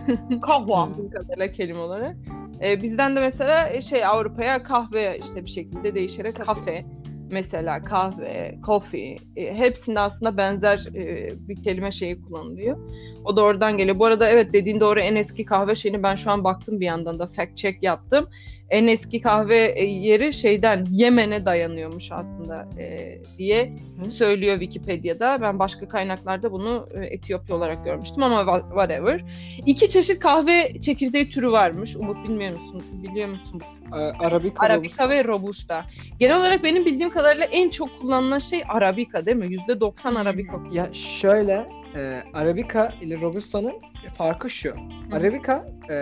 Kahva. 0.43 0.89
Bildiğim 0.89 1.11
kadarıyla 1.11 1.53
kelime 1.53 1.79
olarak. 1.79 2.17
E, 2.63 2.83
bizden 2.83 3.17
de 3.17 3.21
mesela 3.21 3.69
e, 3.69 3.81
şey 3.81 4.05
Avrupa'ya 4.05 4.63
kahve 4.63 5.19
işte 5.19 5.45
bir 5.45 5.51
şekilde 5.51 5.95
değişerek 5.95 6.37
kafe 6.37 6.85
mesela 7.31 7.85
kahve, 7.85 8.55
coffee 8.67 9.17
e, 9.37 9.55
hepsinde 9.55 10.01
aslında 10.01 10.37
benzer 10.37 10.87
e, 10.95 11.33
bir 11.49 11.63
kelime 11.63 11.93
şeyi 11.93 12.21
kullanılıyor. 12.23 12.79
O 13.25 13.37
da 13.37 13.43
oradan 13.43 13.77
geliyor. 13.77 13.99
Bu 13.99 14.07
arada 14.07 14.29
evet 14.29 14.53
dediğin 14.53 14.81
doğru 14.81 15.01
en 15.01 15.17
eski 15.17 15.45
kahve 15.45 15.75
şeyini 15.75 16.03
ben 16.03 16.15
şu 16.15 16.31
an 16.31 16.45
baktım 16.45 16.81
bir 16.81 16.87
yandan 16.87 17.19
da 17.19 17.27
fact 17.27 17.57
check 17.57 17.83
yaptım. 17.83 18.29
En 18.71 18.87
eski 18.87 19.21
kahve 19.21 19.73
e, 19.77 19.85
yeri 19.85 20.33
şeyden 20.33 20.87
Yemen'e 20.91 21.45
dayanıyormuş 21.45 22.13
aslında 22.13 22.69
e, 22.79 23.19
diye 23.39 23.73
Hı. 24.05 24.11
söylüyor 24.11 24.61
Wikipedia'da. 24.61 25.39
Ben 25.41 25.59
başka 25.59 25.89
kaynaklarda 25.89 26.53
bunu 26.53 26.89
e, 26.95 27.05
Etiyopya 27.05 27.57
olarak 27.57 27.85
görmüştüm 27.85 28.23
ama 28.23 28.61
whatever. 28.61 29.25
İki 29.67 29.89
çeşit 29.89 30.19
kahve 30.19 30.81
çekirdeği 30.81 31.31
türü 31.31 31.53
varmış. 31.53 31.97
Umut 31.97 32.25
bilmiyor 32.25 32.61
musun? 32.61 32.85
Biliyor 32.93 33.29
musun? 33.29 33.63
Ee, 33.95 33.97
Arabica, 33.99 34.55
Arabica 34.59 35.09
ve 35.09 35.25
Robusta. 35.25 35.85
Genel 36.19 36.37
olarak 36.37 36.65
benim 36.65 36.85
bildiğim 36.85 37.11
kadarıyla 37.11 37.45
en 37.45 37.71
çok 37.71 37.99
kullanılan 37.99 38.39
şey 38.39 38.63
Arabica 38.69 39.27
değil 39.27 39.37
mi? 39.37 39.47
%90 39.69 40.19
Arabica. 40.19 40.53
Ya 40.73 40.89
şöyle 40.93 41.67
e, 41.97 42.23
Arabica 42.35 42.93
ile 43.01 43.21
Robusta'nın 43.21 43.73
farkı 44.15 44.51
şu. 44.51 44.75
Arabica 45.13 45.67
e, 45.91 45.97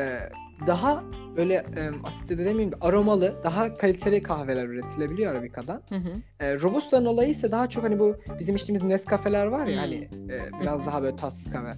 daha 0.66 1.04
böyle 1.36 1.54
e, 1.54 1.90
asitli 2.04 2.38
de 2.38 2.44
demeyeyim 2.44 2.72
de 2.72 2.76
aromalı, 2.80 3.34
daha 3.44 3.76
kaliteli 3.76 4.22
kahveler 4.22 4.64
üretilebiliyor 4.66 5.32
Arabica'dan. 5.34 5.82
Hı 5.88 5.94
hı. 5.94 6.10
E, 6.40 6.60
Robusta'nın 6.60 7.06
olayı 7.06 7.30
ise 7.30 7.50
daha 7.50 7.68
çok 7.68 7.84
hani 7.84 7.98
bu 7.98 8.16
bizim 8.40 8.56
içtiğimiz 8.56 8.82
Nescafe'ler 8.82 9.46
var 9.46 9.66
ya 9.66 9.80
hani 9.80 9.94
e, 9.94 10.60
biraz 10.62 10.78
Hı 10.78 10.82
hı. 10.82 10.86
daha 10.86 11.02
böyle 11.02 11.16
tatsız 11.16 11.50
kahve. 11.52 11.74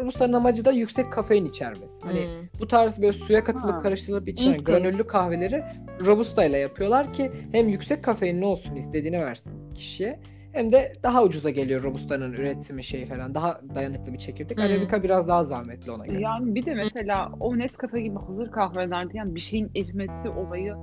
Robusta'nın 0.00 0.32
amacı 0.32 0.64
da 0.64 0.72
yüksek 0.72 1.12
kafein 1.12 1.44
içermesi. 1.44 2.02
Hani 2.04 2.24
Hmm. 2.24 2.48
bu 2.60 2.68
tarz 2.68 3.02
böyle 3.02 3.12
suya 3.12 3.44
katılıp 3.44 3.74
Ha. 3.74 3.78
karıştırılıp 3.82 4.28
içilen 4.28 4.48
Instant. 4.48 4.68
granüllü 4.68 5.06
kahveleri 5.06 5.64
Robusta 6.06 6.44
ile 6.44 6.58
yapıyorlar 6.58 7.12
ki 7.12 7.32
hem 7.52 7.68
yüksek 7.68 8.04
kafeinli 8.04 8.44
olsun 8.44 8.76
istediğini 8.76 9.20
versin 9.20 9.74
kişiye 9.74 10.18
hem 10.52 10.72
de 10.72 10.92
daha 11.02 11.22
ucuza 11.24 11.50
geliyor 11.50 11.82
Robusta'nın 11.82 12.32
üretimi 12.32 12.84
şey 12.84 13.06
falan. 13.06 13.34
Daha 13.34 13.60
dayanıklı 13.74 14.12
bir 14.12 14.18
çekirdek. 14.18 14.56
Hmm. 14.56 14.64
Arabica 14.64 15.02
biraz 15.02 15.28
daha 15.28 15.44
zahmetli 15.44 15.90
ona 15.90 16.06
göre. 16.06 16.20
Yani 16.20 16.54
bir 16.54 16.66
de 16.66 16.74
mesela 16.74 17.32
o 17.40 17.58
Nescafe 17.58 18.00
gibi 18.00 18.18
hazır 18.18 18.50
kahvelerde 18.50 19.10
yani 19.18 19.34
bir 19.34 19.40
şeyin 19.40 19.70
erimesi 19.76 20.28
olayı 20.28 20.74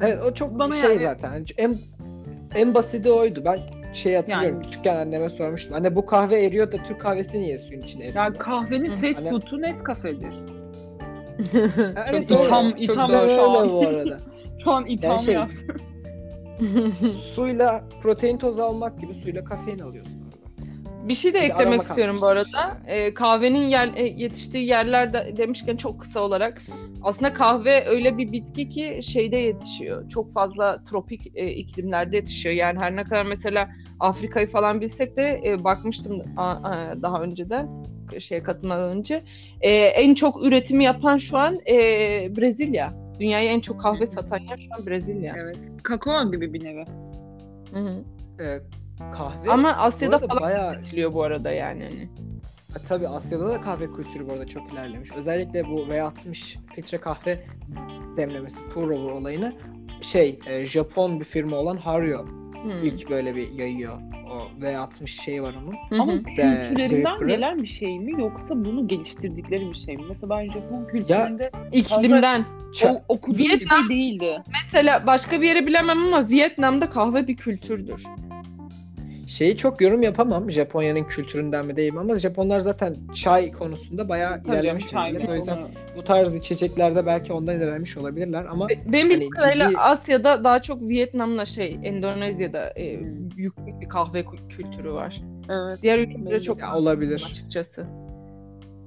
Evet 0.00 0.18
o 0.30 0.34
çok 0.34 0.58
Bana 0.58 0.72
şey 0.74 0.90
yani- 0.96 1.02
zaten. 1.02 1.44
En 1.58 1.78
en 2.54 2.74
basiti 2.74 3.10
oydu. 3.10 3.42
Ben 3.44 3.58
şey 3.92 4.14
hatırlıyorum. 4.14 4.48
Yani- 4.56 4.62
Küçükken 4.64 4.96
anneme 4.96 5.28
sormuştum. 5.28 5.74
Anne 5.76 5.96
bu 5.96 6.06
kahve 6.06 6.42
eriyor 6.44 6.72
da 6.72 6.76
Türk 6.76 7.00
kahvesi 7.00 7.40
niye 7.40 7.58
suyun 7.58 7.80
içine 7.80 8.02
eriyor? 8.04 8.24
yani 8.24 8.38
kahvenin 8.38 9.00
fast 9.00 9.18
Hani- 9.18 9.30
food'u 9.30 9.62
Nescafe'dir. 9.62 10.32
Ha, 11.94 12.06
Çok 12.06 12.14
evet, 12.14 12.28
doğru. 12.28 12.38
İtham- 12.38 12.70
Çok 12.70 12.82
itham 12.96 13.12
doğru 13.12 13.28
şu 13.28 13.50
an. 13.50 13.70
bu 13.70 13.86
arada. 13.88 14.16
Şu 14.64 14.70
an 14.72 14.86
itham 14.86 15.18
şey- 15.18 15.34
yaptı. 15.34 15.56
Suyla 17.34 17.84
protein 18.02 18.38
tozu 18.38 18.62
almak 18.62 19.00
gibi 19.00 19.14
suyla 19.14 19.44
kafein 19.44 19.78
alıyorsun 19.78 20.12
orada. 20.12 21.08
Bir 21.08 21.14
şey 21.14 21.34
de 21.34 21.38
Bir 21.38 21.42
de 21.42 21.46
eklemek 21.46 21.82
istiyorum 21.82 22.18
bu 22.20 22.26
arada. 22.26 22.78
Ee, 22.86 23.14
kahvenin 23.14 23.66
yer, 23.66 23.90
e, 23.96 24.08
yetiştiği 24.08 24.66
yerlerde 24.66 25.34
demişken 25.36 25.76
çok 25.76 26.00
kısa 26.00 26.20
olarak 26.20 26.62
aslında 27.02 27.32
kahve 27.32 27.84
öyle 27.86 28.18
bir 28.18 28.32
bitki 28.32 28.68
ki 28.68 29.00
şeyde 29.02 29.36
yetişiyor. 29.36 30.08
Çok 30.08 30.32
fazla 30.32 30.84
tropik 30.84 31.26
e, 31.34 31.50
iklimlerde 31.50 32.16
yetişiyor. 32.16 32.54
Yani 32.54 32.78
her 32.78 32.96
ne 32.96 33.04
kadar 33.04 33.26
mesela 33.26 33.68
Afrika'yı 34.00 34.46
falan 34.46 34.80
bilsek 34.80 35.16
de 35.16 35.40
e, 35.44 35.64
bakmıştım 35.64 36.22
a- 36.36 36.50
a- 36.50 37.02
daha 37.02 37.22
önceden 37.22 37.68
şeye 38.18 38.42
katılmadan 38.42 38.96
önce. 38.98 39.22
E, 39.60 39.70
en 39.70 40.14
çok 40.14 40.44
üretimi 40.44 40.84
yapan 40.84 41.18
şu 41.18 41.38
an 41.38 41.60
e, 41.68 41.76
Brezilya. 42.36 43.05
Dünyaya 43.20 43.52
en 43.52 43.60
çok 43.60 43.80
kahve 43.80 44.06
satan 44.06 44.38
yer 44.38 44.58
şu 44.58 44.68
an 44.78 44.86
Brezilya. 44.86 45.34
Evet. 45.38 45.70
Kakao 45.82 46.30
gibi 46.32 46.52
bir 46.52 46.64
nevi. 46.64 46.84
Hı 47.72 47.78
hı. 47.80 48.04
Ee, 48.42 48.58
kahve 49.12 49.50
Ama 49.50 49.72
Asya'da 49.72 50.18
falan 50.18 50.42
bayağı- 50.42 50.74
üretiliyor 50.74 51.12
bu 51.12 51.22
arada 51.22 51.50
yani. 51.52 51.84
Hani. 51.84 52.08
Ha, 52.72 52.78
Tabii 52.88 53.08
Asya'da 53.08 53.48
da 53.48 53.60
kahve 53.60 53.86
kültürü 53.92 54.28
bu 54.28 54.32
arada 54.32 54.46
çok 54.46 54.72
ilerlemiş. 54.72 55.10
Özellikle 55.16 55.64
bu 55.64 55.80
V60 55.80 56.58
filtre 56.74 56.98
kahve 56.98 57.44
demlemesi 58.16 58.56
pour 58.74 58.90
over 58.90 59.10
olayını 59.10 59.52
şey 60.00 60.38
e, 60.46 60.64
Japon 60.64 61.20
bir 61.20 61.24
firma 61.24 61.56
olan 61.56 61.76
Hario 61.76 62.26
Hı. 62.64 62.86
ilk 62.86 63.10
böyle 63.10 63.36
bir 63.36 63.52
yayıyor. 63.52 63.98
O 64.30 64.62
V60 64.64 65.06
şey 65.06 65.42
var 65.42 65.54
onun. 65.62 65.72
Hı 65.72 65.94
hı. 65.96 66.02
Ama 66.02 66.12
kültürlerinden 66.22 66.88
Gripper'ı. 67.18 67.28
gelen 67.28 67.62
bir 67.62 67.66
şey 67.68 67.98
mi 67.98 68.20
yoksa 68.20 68.48
bunu 68.50 68.88
geliştirdikleri 68.88 69.70
bir 69.70 69.74
şey 69.86 69.96
mi? 69.96 70.02
Mesela 70.08 70.30
ben 70.30 70.50
Japon 70.52 70.84
kültüründe 70.84 71.50
İklimden. 71.72 72.44
Ça- 72.72 72.94
o, 72.94 73.02
okuduğum 73.08 73.38
bir 73.38 73.50
Vietnam- 73.50 73.88
şey 73.88 73.98
değildi. 73.98 74.42
Mesela 74.52 75.06
başka 75.06 75.40
bir 75.42 75.48
yere 75.48 75.66
bilemem 75.66 75.98
ama 75.98 76.28
Vietnam'da 76.28 76.90
kahve 76.90 77.26
bir 77.28 77.36
kültürdür. 77.36 78.02
Şeyi 79.26 79.56
çok 79.56 79.80
yorum 79.80 80.02
yapamam 80.02 80.50
Japonya'nın 80.50 81.04
kültüründen 81.04 81.66
mi 81.66 81.76
değil 81.76 81.92
mi 81.92 82.00
ama 82.00 82.18
Japonlar 82.18 82.60
zaten 82.60 82.96
çay 83.14 83.52
konusunda 83.52 84.08
bayağı 84.08 84.42
Tabii 84.42 84.56
ilerlemiş 84.56 84.88
çay. 84.88 85.16
O 85.30 85.34
yüzden 85.34 85.56
onu- 85.56 85.68
bu 85.96 86.04
tarz 86.04 86.34
içeceklerde 86.34 87.06
belki 87.06 87.32
ondan 87.32 87.56
ilerlemiş 87.56 87.96
olabilirler 87.96 88.44
ama 88.44 88.68
Be- 88.68 88.78
Benim 88.92 89.10
Hani 89.10 89.30
kadarıyla 89.30 89.68
ciddi- 89.70 89.78
Asya'da 89.78 90.44
daha 90.44 90.62
çok 90.62 90.82
Vietnam'la 90.82 91.46
şey 91.46 91.78
Endonezya'da 91.84 92.70
e, 92.70 93.00
Hmm. 93.00 93.30
büyük 93.36 93.54
bir 93.80 93.88
kahve 93.88 94.20
kü- 94.20 94.48
kültürü 94.48 94.92
var. 94.92 95.20
Evet. 95.50 95.82
Diğer 95.82 95.98
ülkelere 95.98 96.40
çok 96.40 96.60
ya 96.60 96.76
olabilir. 96.76 97.26
açıkçası. 97.30 97.86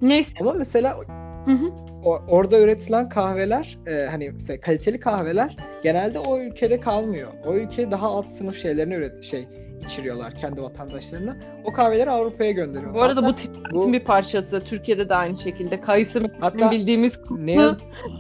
Neyse. 0.02 0.34
Ama 0.42 0.54
mesela 0.54 0.98
Hı 1.46 1.52
hı. 1.52 1.72
o- 2.04 2.22
orada 2.28 2.60
üretilen 2.60 3.10
kahveler 3.10 3.78
e, 3.88 4.06
hani 4.06 4.32
mesela 4.32 4.60
kaliteli 4.62 5.00
kahveler 5.00 5.56
genelde 5.84 6.20
o 6.20 6.40
ülkede 6.40 6.80
kalmıyor. 6.80 7.28
O 7.46 7.54
ülke 7.56 7.92
daha 7.92 8.08
alt 8.08 8.26
sınıf 8.32 8.58
şeylerini 8.58 8.94
üret 8.96 9.24
şey 9.24 9.48
içiriyorlar 9.86 10.36
kendi 10.36 10.62
vatandaşlarına. 10.62 11.38
O 11.66 11.74
kahveleri 11.74 12.10
Avrupa'ya 12.10 12.52
gönderiyorlar. 12.52 12.96
Bu 12.96 13.02
arada 13.02 13.22
bu 13.22 13.26
Hatta 13.26 13.36
ticaretin 13.36 13.72
bu- 13.74 13.94
bir 13.94 14.00
parçası. 14.00 14.64
Türkiye'de 14.64 15.10
de 15.10 15.16
aynı 15.16 15.38
şekilde. 15.38 15.82
Kayısı 15.82 16.32
Hatta 16.40 16.72
bildiğimiz 16.72 17.20
ne 17.32 17.58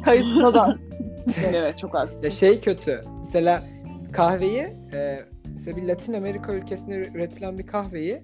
kayısıda 0.05 0.53
da. 0.53 0.77
evet 1.53 1.77
çok 1.77 1.93
haklısın. 1.93 2.23
ya 2.23 2.29
şey 2.29 2.61
kötü. 2.61 3.03
Mesela 3.25 3.63
kahveyi 4.11 4.61
e, 4.93 5.19
mesela 5.53 5.77
bir 5.77 5.83
Latin 5.83 6.13
Amerika 6.13 6.53
ülkesinde 6.53 7.09
üretilen 7.15 7.57
bir 7.57 7.67
kahveyi 7.67 8.21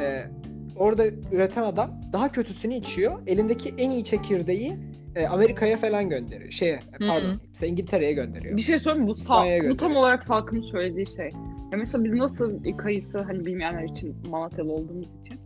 e, 0.00 0.22
orada 0.76 1.06
üreten 1.32 1.62
adam 1.62 1.90
daha 2.12 2.32
kötüsünü 2.32 2.74
içiyor. 2.74 3.18
Elindeki 3.26 3.74
en 3.78 3.90
iyi 3.90 4.04
çekirdeği 4.04 4.76
e, 5.16 5.26
Amerika'ya 5.26 5.76
falan 5.76 6.08
gönderiyor. 6.08 6.50
Şeye 6.50 6.80
pardon. 7.00 7.28
Hı. 7.28 7.38
Mesela 7.52 7.70
İngiltere'ye 7.70 8.12
gönderiyor. 8.12 8.56
Bir 8.56 8.62
şey 8.62 8.80
söyleyeyim 8.80 9.06
mi? 9.06 9.10
bu 9.10 9.16
sağ, 9.20 9.44
bu 9.70 9.76
tam 9.76 9.96
olarak 9.96 10.26
Falk'ın 10.26 10.62
söylediği 10.62 11.06
şey. 11.06 11.30
Ya 11.72 11.78
mesela 11.78 12.04
biz 12.04 12.12
nasıl 12.12 12.76
kayısı 12.76 13.20
hani 13.20 13.46
bilmeyenler 13.46 13.84
için 13.84 14.16
Malatyalı 14.30 14.72
olduğumuz 14.72 15.06
için 15.24 15.40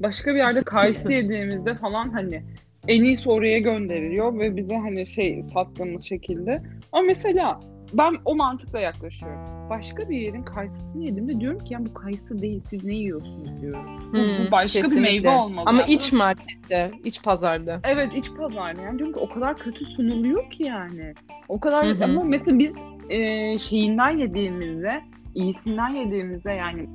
başka 0.00 0.30
bir 0.30 0.38
yerde 0.38 0.62
kayısı 0.62 1.12
yediğimizde 1.12 1.74
falan 1.74 2.08
hani 2.08 2.42
en 2.88 3.02
iyisi 3.02 3.30
oraya 3.30 3.58
gönderiliyor 3.58 4.38
ve 4.38 4.56
bize 4.56 4.76
hani 4.76 5.06
şey 5.06 5.42
sattığımız 5.42 6.04
şekilde. 6.04 6.62
Ama 6.92 7.02
mesela 7.02 7.60
ben 7.92 8.14
o 8.24 8.34
mantıkla 8.34 8.80
yaklaşıyorum. 8.80 9.40
Başka 9.70 10.08
bir 10.08 10.16
yerin 10.18 10.42
kayısısını 10.42 11.04
yediğimde 11.04 11.40
diyorum 11.40 11.58
ki 11.58 11.74
ya 11.74 11.86
bu 11.86 11.94
kayısı 11.94 12.42
değil 12.42 12.62
siz 12.70 12.84
ne 12.84 12.94
yiyorsunuz 12.94 13.60
diyorum. 13.60 13.84
Bu, 14.12 14.18
Hmm, 14.18 14.38
bu 14.38 14.50
başka 14.50 14.78
bir 14.78 14.82
kesinlikle. 14.82 15.00
meyve 15.00 15.28
olmalı. 15.28 15.64
Ama 15.68 15.80
yani. 15.80 15.92
iç 15.92 16.12
markette, 16.12 16.90
iç 17.04 17.22
pazarda. 17.22 17.80
Evet 17.84 18.08
iç 18.16 18.26
pazarda 18.36 18.82
yani 18.82 18.98
diyorum 18.98 19.14
ki 19.14 19.20
o 19.20 19.34
kadar 19.34 19.58
kötü 19.58 19.84
sunuluyor 19.84 20.50
ki 20.50 20.62
yani. 20.62 21.14
O 21.48 21.60
kadar 21.60 21.86
Hı 21.86 21.90
hı. 21.90 22.04
ama 22.04 22.24
mesela 22.24 22.58
biz 22.58 22.76
e, 23.08 23.58
şeyinden 23.58 24.10
yediğimizde 24.10 25.00
iyisinden 25.34 25.88
yediğimizde 25.88 26.52
yani 26.52 26.88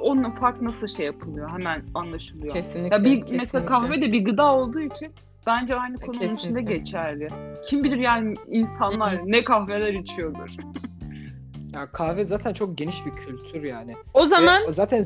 onun 0.00 0.30
fark 0.30 0.62
nasıl 0.62 0.88
şey 0.88 1.06
yapılıyor 1.06 1.50
hemen 1.50 1.82
anlaşılıyor. 1.94 2.54
Kesinlikle. 2.54 2.96
ya 2.96 3.04
bir 3.04 3.10
kesinlikle. 3.10 3.36
mesela 3.36 3.66
kahve 3.66 4.00
de 4.00 4.12
bir 4.12 4.24
gıda 4.24 4.52
olduğu 4.54 4.80
için 4.80 5.12
bence 5.46 5.74
aynı 5.74 5.96
konunun 5.98 6.20
içinde 6.20 6.28
Kesinlikle. 6.34 6.76
geçerli. 6.76 7.28
Kim 7.68 7.84
bilir 7.84 7.96
yani 7.96 8.34
insanlar 8.48 9.20
ne 9.26 9.44
kahveler 9.44 9.94
içiyordur. 9.94 10.48
Ya 11.72 11.86
kahve 11.92 12.24
zaten 12.24 12.52
çok 12.52 12.78
geniş 12.78 13.06
bir 13.06 13.10
kültür 13.10 13.62
yani. 13.62 13.94
O 14.14 14.26
zaman 14.26 14.62
Ve 14.68 14.72
zaten 14.72 15.04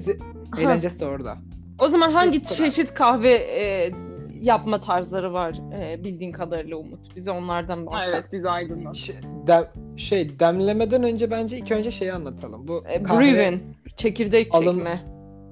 eğlencesi 0.58 1.00
de 1.00 1.06
orada. 1.06 1.36
o 1.78 1.88
zaman 1.88 2.10
hangi 2.10 2.42
çeşit 2.44 2.94
kahve 2.94 3.32
e, 3.34 3.92
yapma 4.40 4.80
tarzları 4.80 5.32
var 5.32 5.54
e, 5.80 6.04
bildiğin 6.04 6.32
kadarıyla 6.32 6.76
Umut? 6.76 7.16
Bize 7.16 7.30
onlardan 7.30 7.86
bahset. 7.86 8.14
evet 8.14 8.24
bizi 8.32 8.48
aydınlat. 8.50 8.96
Ş- 8.96 9.14
de- 9.46 9.68
Şey 9.96 10.38
demlemeden 10.38 11.02
önce 11.02 11.30
bence 11.30 11.58
ilk 11.58 11.70
önce 11.72 11.90
şeyi 11.90 12.12
anlatalım. 12.12 12.68
Bu 12.68 12.82
E, 12.88 13.02
kahve- 13.02 13.18
brewing, 13.20 13.60
çekirdek 13.96 14.54
Alım- 14.54 14.76
çekme. 14.76 15.00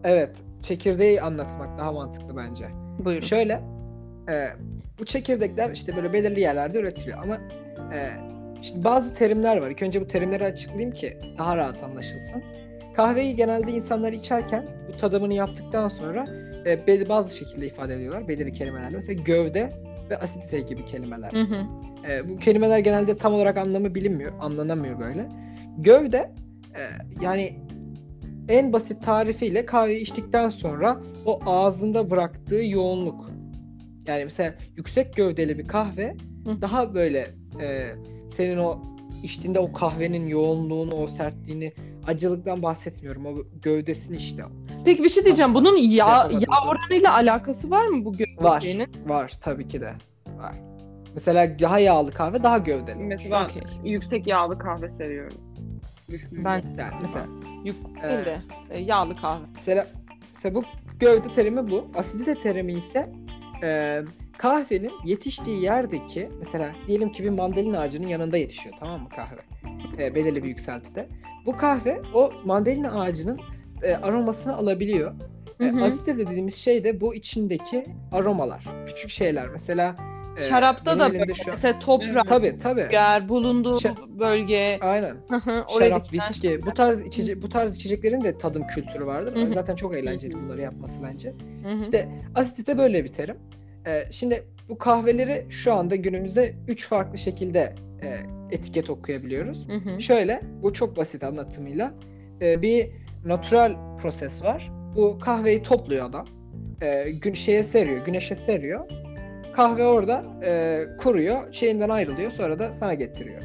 Evet, 0.04 0.36
çekirdeği 0.62 1.22
anlatmak 1.22 1.78
daha 1.78 1.92
mantıklı 1.92 2.36
bence. 2.36 2.64
Buyurun. 3.04 3.26
Şöyle, 3.26 3.52
e, 4.30 4.44
bu 4.98 5.04
çekirdekler 5.04 5.70
işte 5.70 5.96
böyle 5.96 6.12
belirli 6.12 6.40
yerlerde 6.40 6.78
üretiliyor 6.78 7.18
ama 7.22 7.34
e, 7.94 8.10
şimdi 8.62 8.84
bazı 8.84 9.14
terimler 9.14 9.56
var. 9.56 9.70
İlk 9.70 9.82
önce 9.82 10.00
bu 10.00 10.06
terimleri 10.08 10.44
açıklayayım 10.44 10.90
ki 10.92 11.18
daha 11.38 11.56
rahat 11.56 11.82
anlaşılsın. 11.82 12.42
Kahveyi 12.96 13.36
genelde 13.36 13.72
insanlar 13.72 14.12
içerken 14.12 14.66
bu 14.92 14.96
tadımını 14.96 15.34
yaptıktan 15.34 15.88
sonra 15.88 16.26
e, 16.66 17.08
bazı 17.08 17.36
şekilde 17.36 17.66
ifade 17.66 17.94
ediyorlar 17.94 18.28
belirli 18.28 18.52
kelimelerle. 18.52 18.96
Mesela 18.96 19.22
gövde 19.22 19.68
ve 20.10 20.18
asidite 20.18 20.60
gibi 20.60 20.86
kelimeler. 20.86 21.32
Hı 21.32 21.40
hı. 21.40 21.66
E, 22.10 22.28
bu 22.28 22.36
kelimeler 22.36 22.78
genelde 22.78 23.16
tam 23.16 23.34
olarak 23.34 23.56
anlamı 23.56 23.94
bilinmiyor, 23.94 24.32
anlanamıyor 24.40 25.00
böyle. 25.00 25.28
Gövde 25.78 26.32
e, 26.74 26.82
yani 27.20 27.58
en 28.48 28.72
basit 28.72 29.02
tarifiyle 29.02 29.66
kahveyi 29.66 30.00
içtikten 30.00 30.48
sonra 30.48 31.00
o 31.26 31.40
ağzında 31.46 32.10
bıraktığı 32.10 32.64
yoğunluk. 32.64 33.30
Yani 34.06 34.24
mesela 34.24 34.54
yüksek 34.76 35.16
gövdeli 35.16 35.58
bir 35.58 35.68
kahve 35.68 36.14
Hı. 36.44 36.62
daha 36.62 36.94
böyle 36.94 37.26
e, 37.60 37.88
senin 38.36 38.58
o 38.58 38.82
içtiğinde 39.22 39.58
o 39.58 39.72
kahvenin 39.72 40.26
yoğunluğunu, 40.26 40.94
o 40.94 41.08
sertliğini, 41.08 41.72
acılıktan 42.08 42.62
bahsetmiyorum. 42.62 43.26
O 43.26 43.34
gövdesini 43.62 44.16
işte. 44.16 44.42
Peki 44.84 45.04
bir 45.04 45.08
şey 45.08 45.24
diyeceğim. 45.24 45.54
Bunun 45.54 45.76
yağ, 45.76 46.06
Yapamadım. 46.06 46.40
yağ 46.40 46.68
oranıyla 46.70 47.14
alakası 47.14 47.70
var 47.70 47.86
mı 47.86 48.04
bu 48.04 48.12
Var. 48.44 48.60
gövdeğinin? 48.60 48.88
Var 49.06 49.32
tabii 49.40 49.68
ki 49.68 49.80
de. 49.80 49.92
Var. 50.38 50.54
Mesela 51.14 51.58
daha 51.60 51.78
yağlı 51.78 52.12
kahve 52.12 52.42
daha 52.42 52.58
gövdeli. 52.58 52.98
Mesela 52.98 53.44
Okey. 53.44 53.62
yüksek 53.84 54.26
yağlı 54.26 54.58
kahve 54.58 54.88
seviyorum. 54.98 55.36
Düşünün. 56.08 56.44
Ben 56.44 56.62
Yani 56.78 56.92
mesela 57.02 57.26
yük 57.64 57.76
Ee, 58.02 58.08
değil 58.08 58.24
de 58.24 58.38
e, 58.70 58.80
yağlı 58.80 59.14
kahve. 59.14 59.44
Mesela, 59.54 59.86
mesela 60.34 60.54
bu 60.54 60.62
gövde 61.00 61.32
terimi 61.32 61.70
bu. 61.70 61.84
Asidite 61.94 62.34
terimi 62.34 62.72
ise 62.72 63.12
e, 63.62 64.00
kahvenin 64.38 64.92
yetiştiği 65.04 65.62
yerdeki 65.62 66.30
mesela 66.38 66.72
diyelim 66.86 67.12
ki 67.12 67.24
bir 67.24 67.30
mandalina 67.30 67.80
ağacının 67.80 68.06
yanında 68.08 68.36
yetişiyor 68.36 68.74
tamam 68.80 69.00
mı 69.02 69.08
kahve? 69.08 69.40
E, 69.98 70.14
belirli 70.14 70.42
bir 70.42 70.48
yükseltide. 70.48 71.08
Bu 71.46 71.56
kahve 71.56 72.02
o 72.14 72.32
mandalina 72.44 73.00
ağacının 73.00 73.40
e, 73.82 73.94
aromasını 73.94 74.56
alabiliyor. 74.56 75.12
E, 75.60 75.64
Hı 75.64 75.68
hı. 75.68 75.84
asite 75.84 76.18
dediğimiz 76.18 76.54
şey 76.54 76.84
de 76.84 77.00
bu 77.00 77.14
içindeki 77.14 77.86
aromalar. 78.12 78.64
Küçük 78.86 79.10
şeyler. 79.10 79.48
Mesela 79.48 79.96
e, 80.36 80.40
Şarapta 80.40 80.98
da 80.98 81.12
böyle 81.12 81.34
şu 81.34 81.42
an- 81.42 81.50
mesela 81.50 81.78
toprak, 81.78 82.28
Tabii 82.28 82.58
tabii. 82.58 82.88
yer, 82.92 83.28
bulunduğu 83.28 83.76
Şa- 83.76 84.18
bölge, 84.18 84.78
Aynen. 84.80 85.16
oraya 85.76 85.88
Şarap, 85.88 86.12
viski, 86.12 86.66
bu 86.66 86.74
tarz 86.74 87.02
içecek 87.02 87.42
bu 87.42 87.48
tarz 87.48 87.76
içeceklerin 87.76 88.24
de 88.24 88.38
tadım 88.38 88.66
kültürü 88.66 89.06
vardır. 89.06 89.36
Hı 89.36 89.40
hı. 89.40 89.54
Zaten 89.54 89.76
çok 89.76 89.94
eğlenceli 89.94 90.34
bunları 90.34 90.60
yapması 90.60 90.94
bence. 91.02 91.34
Hı 91.62 91.68
hı. 91.68 91.82
İşte 91.82 92.08
asitite 92.34 92.78
böyle 92.78 93.04
bir 93.04 93.08
terim. 93.08 93.36
Ee, 93.86 94.04
şimdi 94.10 94.44
bu 94.68 94.78
kahveleri 94.78 95.46
şu 95.50 95.72
anda 95.72 95.96
günümüzde 95.96 96.54
üç 96.68 96.88
farklı 96.88 97.18
şekilde 97.18 97.74
e, 98.02 98.16
etiket 98.50 98.90
okuyabiliyoruz. 98.90 99.68
Hı 99.68 99.76
hı. 99.76 100.02
Şöyle, 100.02 100.40
bu 100.62 100.72
çok 100.72 100.96
basit 100.96 101.24
anlatımıyla. 101.24 101.94
Ee, 102.42 102.62
bir 102.62 102.88
natural 103.24 103.98
proses 103.98 104.42
var. 104.44 104.70
Bu 104.96 105.18
kahveyi 105.18 105.62
topluyor 105.62 106.08
adam. 106.08 106.26
Ee, 106.82 107.10
gün 107.10 107.34
şeye 107.34 107.64
seriyor, 107.64 108.04
güneşe 108.04 108.36
seriyor. 108.36 108.90
Kahve 109.52 109.84
orada 109.84 110.24
e, 110.44 110.84
kuruyor, 110.98 111.52
şeyinden 111.52 111.88
ayrılıyor, 111.88 112.30
sonra 112.30 112.58
da 112.58 112.72
sana 112.72 112.94
getiriyor. 112.94 113.42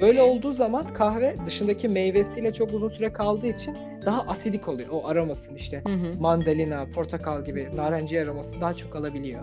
Böyle 0.00 0.22
olduğu 0.22 0.52
zaman 0.52 0.94
kahve 0.94 1.36
dışındaki 1.46 1.88
meyvesiyle 1.88 2.54
çok 2.54 2.74
uzun 2.74 2.88
süre 2.88 3.12
kaldığı 3.12 3.46
için 3.46 3.76
daha 4.06 4.20
asidik 4.22 4.68
oluyor. 4.68 4.88
O 4.92 5.06
aromasını 5.06 5.56
işte 5.56 5.82
Hı 5.86 5.92
hı. 5.92 6.20
mandalina, 6.20 6.86
portakal 6.94 7.44
gibi 7.44 7.68
narenciye 7.74 8.22
aroması 8.22 8.60
daha 8.60 8.74
çok 8.74 8.96
alabiliyor. 8.96 9.40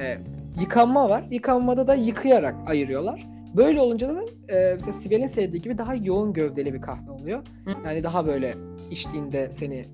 Ee, 0.00 0.18
yıkanma 0.60 1.10
var. 1.10 1.24
Yıkanmada 1.30 1.86
da 1.86 1.94
yıkayarak 1.94 2.54
ayırıyorlar. 2.66 3.26
Böyle 3.56 3.80
olunca 3.80 4.08
da 4.08 4.22
e, 4.48 4.74
mesela 4.74 4.92
Sibel'in 4.92 5.26
sevdiği 5.26 5.62
gibi 5.62 5.78
daha 5.78 5.94
yoğun 5.94 6.32
gövdeli 6.32 6.74
bir 6.74 6.80
kahve 6.80 7.10
oluyor. 7.10 7.42
Hı. 7.64 7.70
Yani 7.84 8.02
daha 8.04 8.26
böyle 8.26 8.54
içtiğinde 8.90 9.52
seni 9.52 9.84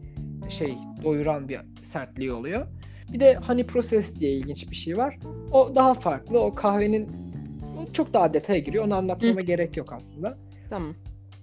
şey 0.48 0.74
doyuran 1.04 1.48
bir 1.48 1.60
sertliği 1.82 2.32
oluyor. 2.32 2.66
Bir 3.12 3.20
de 3.20 3.34
honey 3.36 3.66
process 3.66 4.20
diye 4.20 4.32
ilginç 4.32 4.70
bir 4.70 4.76
şey 4.76 4.96
var. 4.96 5.18
O 5.52 5.74
daha 5.74 5.94
farklı. 5.94 6.40
O 6.40 6.54
kahvenin 6.54 7.08
o 7.78 7.92
çok 7.92 8.12
daha 8.14 8.34
detaya 8.34 8.58
giriyor. 8.58 8.84
Onu 8.84 8.94
anlatmama 8.94 9.40
gerek 9.40 9.76
yok 9.76 9.92
aslında 9.92 10.38
Tamam. 10.70 10.94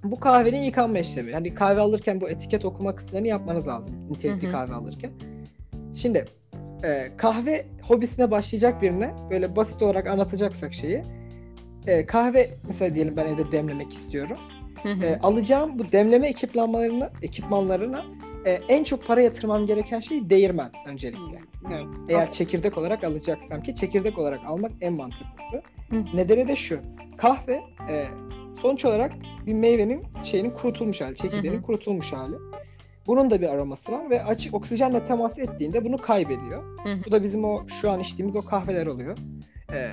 bu 0.03 0.19
kahvenin 0.19 0.61
yıkanma 0.61 0.99
işlemi. 0.99 1.33
Hani 1.33 1.53
kahve 1.53 1.79
alırken 1.79 2.21
bu 2.21 2.29
etiket 2.29 2.65
okuma 2.65 2.95
kısımlarını 2.95 3.27
yapmanız 3.27 3.67
lazım. 3.67 3.93
Nitelikli 4.09 4.43
Hı 4.43 4.47
hı. 4.47 4.51
kahve 4.51 4.73
alırken. 4.73 5.11
Şimdi 5.95 6.25
e, 6.83 7.11
kahve 7.17 7.65
hobisine 7.81 8.31
başlayacak 8.31 8.81
birine 8.81 9.13
böyle 9.29 9.55
basit 9.55 9.81
olarak 9.81 10.07
anlatacaksak 10.07 10.73
şeyi 10.73 11.03
e, 11.87 12.05
kahve 12.05 12.49
mesela 12.67 12.95
diyelim 12.95 13.17
ben 13.17 13.25
evde 13.25 13.51
demlemek 13.51 13.93
istiyorum. 13.93 14.37
Hı 14.83 14.89
hı. 14.89 15.05
E, 15.05 15.19
alacağım 15.19 15.79
bu 15.79 15.91
demleme 15.91 16.27
ekipmanlarını 16.27 17.09
ekipmanlarına 17.21 18.05
e, 18.45 18.51
en 18.51 18.83
çok 18.83 19.05
para 19.05 19.21
yatırmam 19.21 19.65
gereken 19.65 19.99
şey 19.99 20.29
değirmen 20.29 20.71
öncelikle. 20.87 21.41
Evet. 21.71 21.85
Eğer 22.09 22.31
çekirdek 22.31 22.77
olarak 22.77 23.03
alacaksam 23.03 23.63
ki 23.63 23.75
çekirdek 23.75 24.17
olarak 24.17 24.39
almak 24.45 24.71
en 24.81 24.93
mantıklısı. 24.93 25.61
Hı. 25.89 26.17
Nedeni 26.17 26.47
de 26.47 26.55
şu. 26.55 26.79
Kahve 27.17 27.61
e, 27.89 28.05
sonuç 28.61 28.85
olarak 28.85 29.11
bir 29.45 29.53
meyvenin 29.53 30.03
şeyinin 30.23 30.51
kurutulmuş 30.51 31.01
hali, 31.01 31.15
çekirdeğinin 31.15 31.57
Hı 31.57 31.61
hı. 31.61 31.65
kurutulmuş 31.65 32.13
hali. 32.13 32.35
Bunun 33.07 33.29
da 33.31 33.41
bir 33.41 33.47
aroması 33.47 33.91
var 33.91 34.09
ve 34.09 34.23
açık 34.23 34.53
oksijenle 34.53 35.05
temas 35.05 35.39
ettiğinde 35.39 35.85
bunu 35.85 35.97
kaybediyor. 35.97 36.63
Hı 36.83 36.93
hı. 36.93 36.99
Bu 37.05 37.11
da 37.11 37.23
bizim 37.23 37.45
o 37.45 37.67
şu 37.67 37.91
an 37.91 37.99
içtiğimiz 37.99 38.35
o 38.35 38.41
kahveler 38.41 38.87
oluyor. 38.87 39.17
E, 39.73 39.91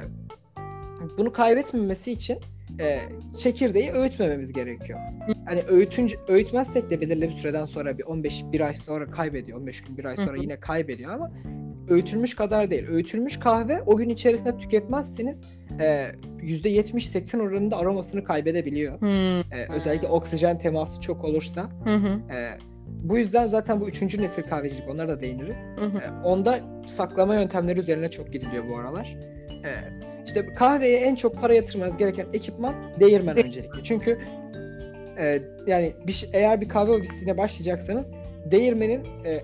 bunu 1.18 1.32
kaybetmemesi 1.32 2.12
için 2.12 2.38
e, 2.80 3.00
çekirdeği 3.38 3.90
öğütmememiz 3.90 4.52
gerekiyor. 4.52 4.98
Hani 5.44 5.62
öğütünce, 5.62 6.16
öğütmezsek 6.28 6.90
de 6.90 7.00
belirli 7.00 7.22
bir 7.28 7.34
süreden 7.34 7.64
sonra 7.64 7.98
bir 7.98 8.04
15 8.04 8.44
bir 8.52 8.60
ay 8.60 8.76
sonra 8.76 9.10
kaybediyor. 9.10 9.58
15 9.58 9.80
gün 9.84 9.96
bir 9.98 10.04
ay 10.04 10.16
sonra 10.16 10.36
yine 10.36 10.60
kaybediyor 10.60 11.12
ama 11.14 11.30
öğütülmüş 11.88 12.36
kadar 12.36 12.70
değil. 12.70 12.86
Öğütülmüş 12.88 13.38
kahve 13.38 13.82
o 13.82 13.96
gün 13.96 14.08
içerisinde 14.08 14.56
tüketmezseniz 14.56 15.42
e, 15.80 16.10
%70-80 16.42 17.42
oranında 17.42 17.76
aromasını 17.76 18.24
kaybedebiliyor. 18.24 19.00
Hı 19.00 19.08
E, 19.52 19.72
özellikle 19.74 20.08
oksijen 20.08 20.58
teması 20.58 21.00
çok 21.00 21.24
olursa. 21.24 21.70
hı. 21.84 21.90
hı. 21.90 22.32
E, 22.34 22.58
bu 22.88 23.18
yüzden 23.18 23.46
zaten 23.46 23.80
bu 23.80 23.88
üçüncü 23.88 24.22
nesil 24.22 24.42
kahvecilik 24.42 24.88
onlara 24.88 25.08
da 25.08 25.20
değiniriz. 25.20 25.56
Hı 25.76 25.84
hı. 25.84 25.98
E, 25.98 26.10
onda 26.24 26.60
saklama 26.86 27.34
yöntemleri 27.34 27.80
üzerine 27.80 28.10
çok 28.10 28.32
gidiliyor 28.32 28.64
bu 28.68 28.76
aralar. 28.78 29.16
E, 29.64 29.70
işte 30.28 30.46
kahveye 30.54 30.98
en 30.98 31.14
çok 31.14 31.40
para 31.40 31.54
yatırmanız 31.54 31.96
gereken 31.96 32.26
ekipman 32.32 32.74
değirmen 33.00 33.36
De- 33.36 33.42
öncelikle. 33.42 33.84
Çünkü 33.84 34.18
e, 35.18 35.42
yani 35.66 35.92
bir, 36.06 36.28
eğer 36.32 36.60
bir 36.60 36.68
kahve 36.68 36.92
hobisine 36.92 37.36
başlayacaksanız 37.36 38.10
değirmenin 38.50 39.04
e, 39.24 39.40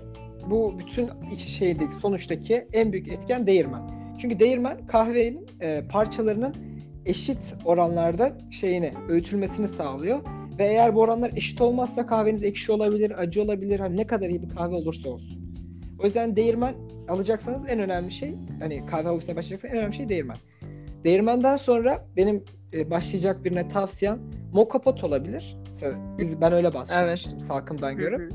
bu 0.49 0.79
bütün 0.79 1.09
iç 1.33 1.41
şeydeki 1.41 1.95
sonuçtaki 2.01 2.67
en 2.73 2.91
büyük 2.91 3.07
etken 3.07 3.47
değirmen. 3.47 3.81
Çünkü 4.19 4.39
değirmen 4.39 4.87
kahvenin 4.87 5.47
e, 5.61 5.83
parçalarının 5.89 6.55
eşit 7.05 7.55
oranlarda 7.65 8.37
şeyini 8.51 8.93
öğütülmesini 9.09 9.67
sağlıyor. 9.67 10.19
Ve 10.59 10.67
eğer 10.67 10.95
bu 10.95 11.01
oranlar 11.01 11.31
eşit 11.35 11.61
olmazsa 11.61 12.07
kahveniz 12.07 12.43
ekşi 12.43 12.71
olabilir, 12.71 13.21
acı 13.21 13.41
olabilir. 13.41 13.79
Hani 13.79 13.97
ne 13.97 14.07
kadar 14.07 14.29
iyi 14.29 14.41
bir 14.41 14.49
kahve 14.49 14.75
olursa 14.75 15.09
olsun. 15.09 15.55
O 15.99 16.05
yüzden 16.05 16.35
değirmen 16.35 16.75
alacaksanız 17.07 17.69
en 17.69 17.79
önemli 17.79 18.11
şey 18.11 18.33
hani 18.59 18.85
kahve 18.85 19.09
hobisine 19.09 19.35
başlayacaksanız 19.35 19.73
en 19.73 19.79
önemli 19.79 19.95
şey 19.95 20.09
değirmen. 20.09 20.37
Değirmenden 21.05 21.57
sonra 21.57 22.05
benim 22.17 22.43
e, 22.73 22.89
başlayacak 22.89 23.43
birine 23.43 23.69
tavsiyem 23.69 24.19
moka 24.53 24.81
pot 24.81 25.03
olabilir. 25.03 25.57
Mesela 25.69 26.17
biz, 26.17 26.41
ben 26.41 26.53
öyle 26.53 26.73
başlamıştım 26.73 27.41
salkımdan 27.41 27.97
görüp. 27.97 28.33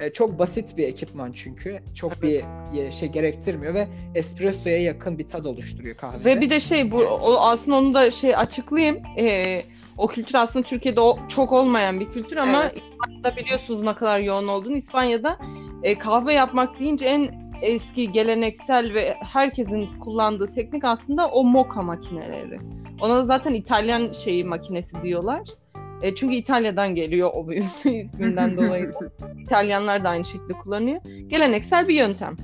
E, 0.00 0.12
çok 0.12 0.38
basit 0.38 0.76
bir 0.76 0.88
ekipman 0.88 1.32
çünkü. 1.32 1.78
Çok 1.94 2.12
Evet. 2.12 2.44
bir 2.74 2.92
şey 2.92 3.08
gerektirmiyor 3.08 3.74
ve 3.74 3.88
espressoya 4.14 4.82
yakın 4.82 5.18
bir 5.18 5.28
tad 5.28 5.44
oluşturuyor 5.44 5.96
kahvede. 5.96 6.24
Ve 6.24 6.40
bir 6.40 6.50
de 6.50 6.60
şey 6.60 6.90
bu 6.90 6.96
o, 6.98 7.36
aslında 7.36 7.76
onu 7.76 7.94
da 7.94 8.10
şey 8.10 8.36
açıklayayım. 8.36 8.98
Ee, 9.18 9.62
o 9.98 10.06
kültür 10.08 10.34
aslında 10.34 10.66
Türkiye'de 10.66 11.00
o, 11.00 11.18
çok 11.28 11.52
olmayan 11.52 12.00
bir 12.00 12.10
kültür 12.10 12.36
ama 12.36 12.62
Evet. 12.62 12.76
İspanya'da 12.76 13.36
biliyorsunuz 13.36 13.82
ne 13.82 13.94
kadar 13.94 14.20
yoğun 14.20 14.48
olduğunu. 14.48 14.76
İspanya'da 14.76 15.38
e, 15.82 15.98
kahve 15.98 16.34
yapmak 16.34 16.78
deyince 16.80 17.06
en 17.06 17.41
eski 17.62 18.12
geleneksel 18.12 18.94
ve 18.94 19.16
herkesin 19.20 19.98
kullandığı 20.00 20.52
teknik 20.52 20.84
aslında 20.84 21.28
o 21.28 21.44
moka 21.44 21.82
makineleri. 21.82 22.60
Ona 23.00 23.16
da 23.16 23.22
zaten 23.22 23.54
İtalyan 23.54 24.12
şeyi 24.12 24.44
makinesi 24.44 25.02
diyorlar. 25.02 25.48
E, 26.02 26.14
çünkü 26.14 26.34
İtalya'dan 26.34 26.94
geliyor 26.94 27.30
o 27.34 27.46
bu 27.46 27.52
isminden 27.88 28.56
dolayı. 28.56 28.92
İtalyanlar 29.38 30.04
da 30.04 30.08
aynı 30.08 30.24
şekilde 30.24 30.52
kullanıyor. 30.52 31.00
Geleneksel 31.26 31.88
bir 31.88 31.94
yöntem. 31.94 32.36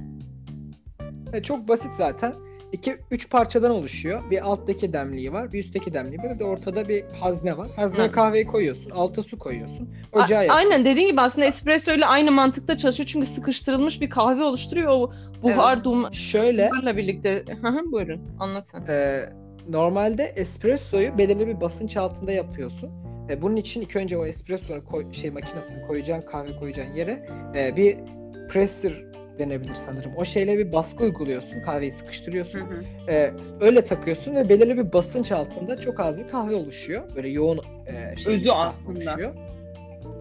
E, 1.33 1.43
çok 1.43 1.69
basit 1.69 1.95
zaten. 1.97 2.33
İki 2.73 2.99
üç 3.11 3.31
parçadan 3.31 3.71
oluşuyor. 3.71 4.31
Bir 4.31 4.47
alttaki 4.47 4.93
demliği 4.93 5.33
var, 5.33 5.53
bir 5.53 5.59
üstteki 5.59 5.95
demliği 5.95 6.19
var. 6.19 6.35
Bir 6.35 6.39
de 6.39 6.45
ortada 6.45 6.89
bir 6.89 7.05
hazne 7.21 7.57
var. 7.57 7.69
Hazneye 7.77 8.09
Hı. 8.09 8.13
kahveyi 8.13 8.47
koyuyorsun, 8.47 8.91
alta 8.91 9.23
su 9.23 9.39
koyuyorsun. 9.39 9.89
Ocağa 10.13 10.43
yakıyorsun. 10.43 10.71
Aynen 10.71 10.85
dediğin 10.85 11.09
gibi 11.09 11.21
aslında 11.21 11.47
espresso 11.47 11.93
ile 11.93 12.07
aynı 12.07 12.31
mantıkta 12.33 12.77
çalışıyor 12.77 13.07
çünkü 13.07 13.27
sıkıştırılmış 13.27 14.01
bir 14.01 14.11
kahve 14.11 14.43
oluşturuyor 14.43 14.89
o 14.91 15.13
buhar 15.43 15.85
dumanla 15.85 16.13
Şöyle 16.13 16.71
birlikte. 16.97 17.45
Hı 17.63 17.69
hı, 17.69 17.93
Buyurun 17.93 18.21
anlat 18.41 18.67
sen. 18.67 18.87
e, 18.89 19.25
normalde 19.69 20.25
espressoyu 20.25 21.19
belirli 21.19 21.47
bir 21.47 21.61
basınç 21.61 21.97
altında 21.97 22.33
yapıyorsun. 22.33 22.91
E, 23.31 23.43
bunun 23.43 23.57
için 23.57 23.81
ilk 23.81 23.97
önce 23.97 24.19
o 24.19 24.27
espressonun 24.27 24.81
koy, 24.81 25.13
şey 25.13 25.31
makinesini 25.31 25.87
koyacağın 25.87 26.21
kahve 26.21 26.53
koyacağın 26.53 26.95
yere 26.95 27.27
e, 27.57 27.77
bir 27.77 27.97
presser 28.49 28.93
denebilir 29.39 29.75
sanırım. 29.75 30.13
O 30.17 30.25
şeyle 30.25 30.59
bir 30.59 30.73
baskı 30.73 31.05
uyguluyorsun. 31.05 31.61
Kahveyi 31.65 31.93
sıkıştırıyorsun. 31.93 32.61
E, 33.09 33.31
öyle 33.61 33.85
takıyorsun 33.85 34.35
ve 34.35 34.49
belirli 34.49 34.77
bir 34.79 34.93
basınç 34.93 35.33
altında 35.33 35.81
çok 35.81 36.01
az 36.01 36.19
bir 36.19 36.29
kahve 36.29 36.55
oluşuyor. 36.55 37.03
Böyle 37.17 37.29
yoğun 37.29 37.61
e, 37.87 38.17
şey 38.17 38.35
Özü 38.35 38.51
aslında. 38.51 38.91
oluşuyor. 39.11 39.35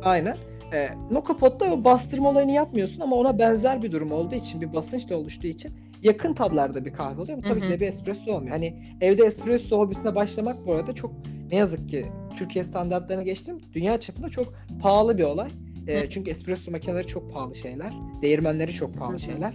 Aynen. 0.04 0.38
E, 0.74 0.90
Moka 1.12 1.38
Pot'ta 1.38 1.74
o 1.74 1.84
bastırma 1.84 2.30
olayını 2.30 2.52
yapmıyorsun 2.52 3.02
ama 3.02 3.16
ona 3.16 3.40
benzer 3.40 3.84
bir 3.84 3.92
durum 3.92 4.12
olduğu 4.12 4.36
için, 4.36 4.62
bir 4.62 4.74
basınçla 4.74 5.16
oluştuğu 5.16 5.48
için 5.48 5.74
yakın 6.04 6.34
tablarda 6.34 6.86
bir 6.86 6.94
kahve 6.94 7.22
oluyor. 7.22 7.38
Bu 7.38 7.42
tabii 7.42 7.60
Hı 7.62 7.64
hı. 7.64 7.68
ki 7.68 7.74
de 7.74 7.80
bir 7.80 7.88
espresso 7.88 8.32
olmuyor. 8.32 8.52
Hani 8.52 8.84
evde 9.02 9.26
espresso 9.26 9.80
hobisine 9.80 10.16
başlamak 10.16 10.66
bu 10.66 10.74
arada 10.74 10.96
çok 10.96 11.12
ne 11.52 11.58
yazık 11.58 11.90
ki 11.90 12.06
Türkiye 12.38 12.64
standartlarına 12.64 13.24
geçtim. 13.24 13.58
Dünya 13.74 14.00
çapında 14.00 14.30
çok 14.30 14.54
pahalı 14.82 15.18
bir 15.18 15.24
olay. 15.24 15.50
E, 15.88 16.10
çünkü 16.10 16.32
espresso 16.32 16.72
makineleri 16.72 17.08
çok 17.08 17.34
pahalı 17.34 17.56
şeyler. 17.56 17.94
Değirmenleri 18.22 18.74
çok 18.74 18.98
pahalı 18.98 19.20
şeyler. 19.20 19.54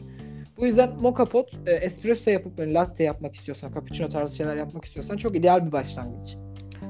Bu 0.58 0.66
yüzden 0.66 0.90
moka 1.00 1.24
pot 1.24 1.50
e, 1.66 1.70
espresso 1.72 2.30
yapıp 2.30 2.58
böyle 2.58 2.72
latte 2.72 3.04
yapmak 3.04 3.34
istiyorsan, 3.34 3.72
cappuccino 3.74 4.08
tarzı 4.08 4.36
şeyler 4.36 4.56
yapmak 4.56 4.84
istiyorsan 4.84 5.16
çok 5.16 5.36
ideal 5.36 5.66
bir 5.66 5.72
başlangıç. 5.72 6.36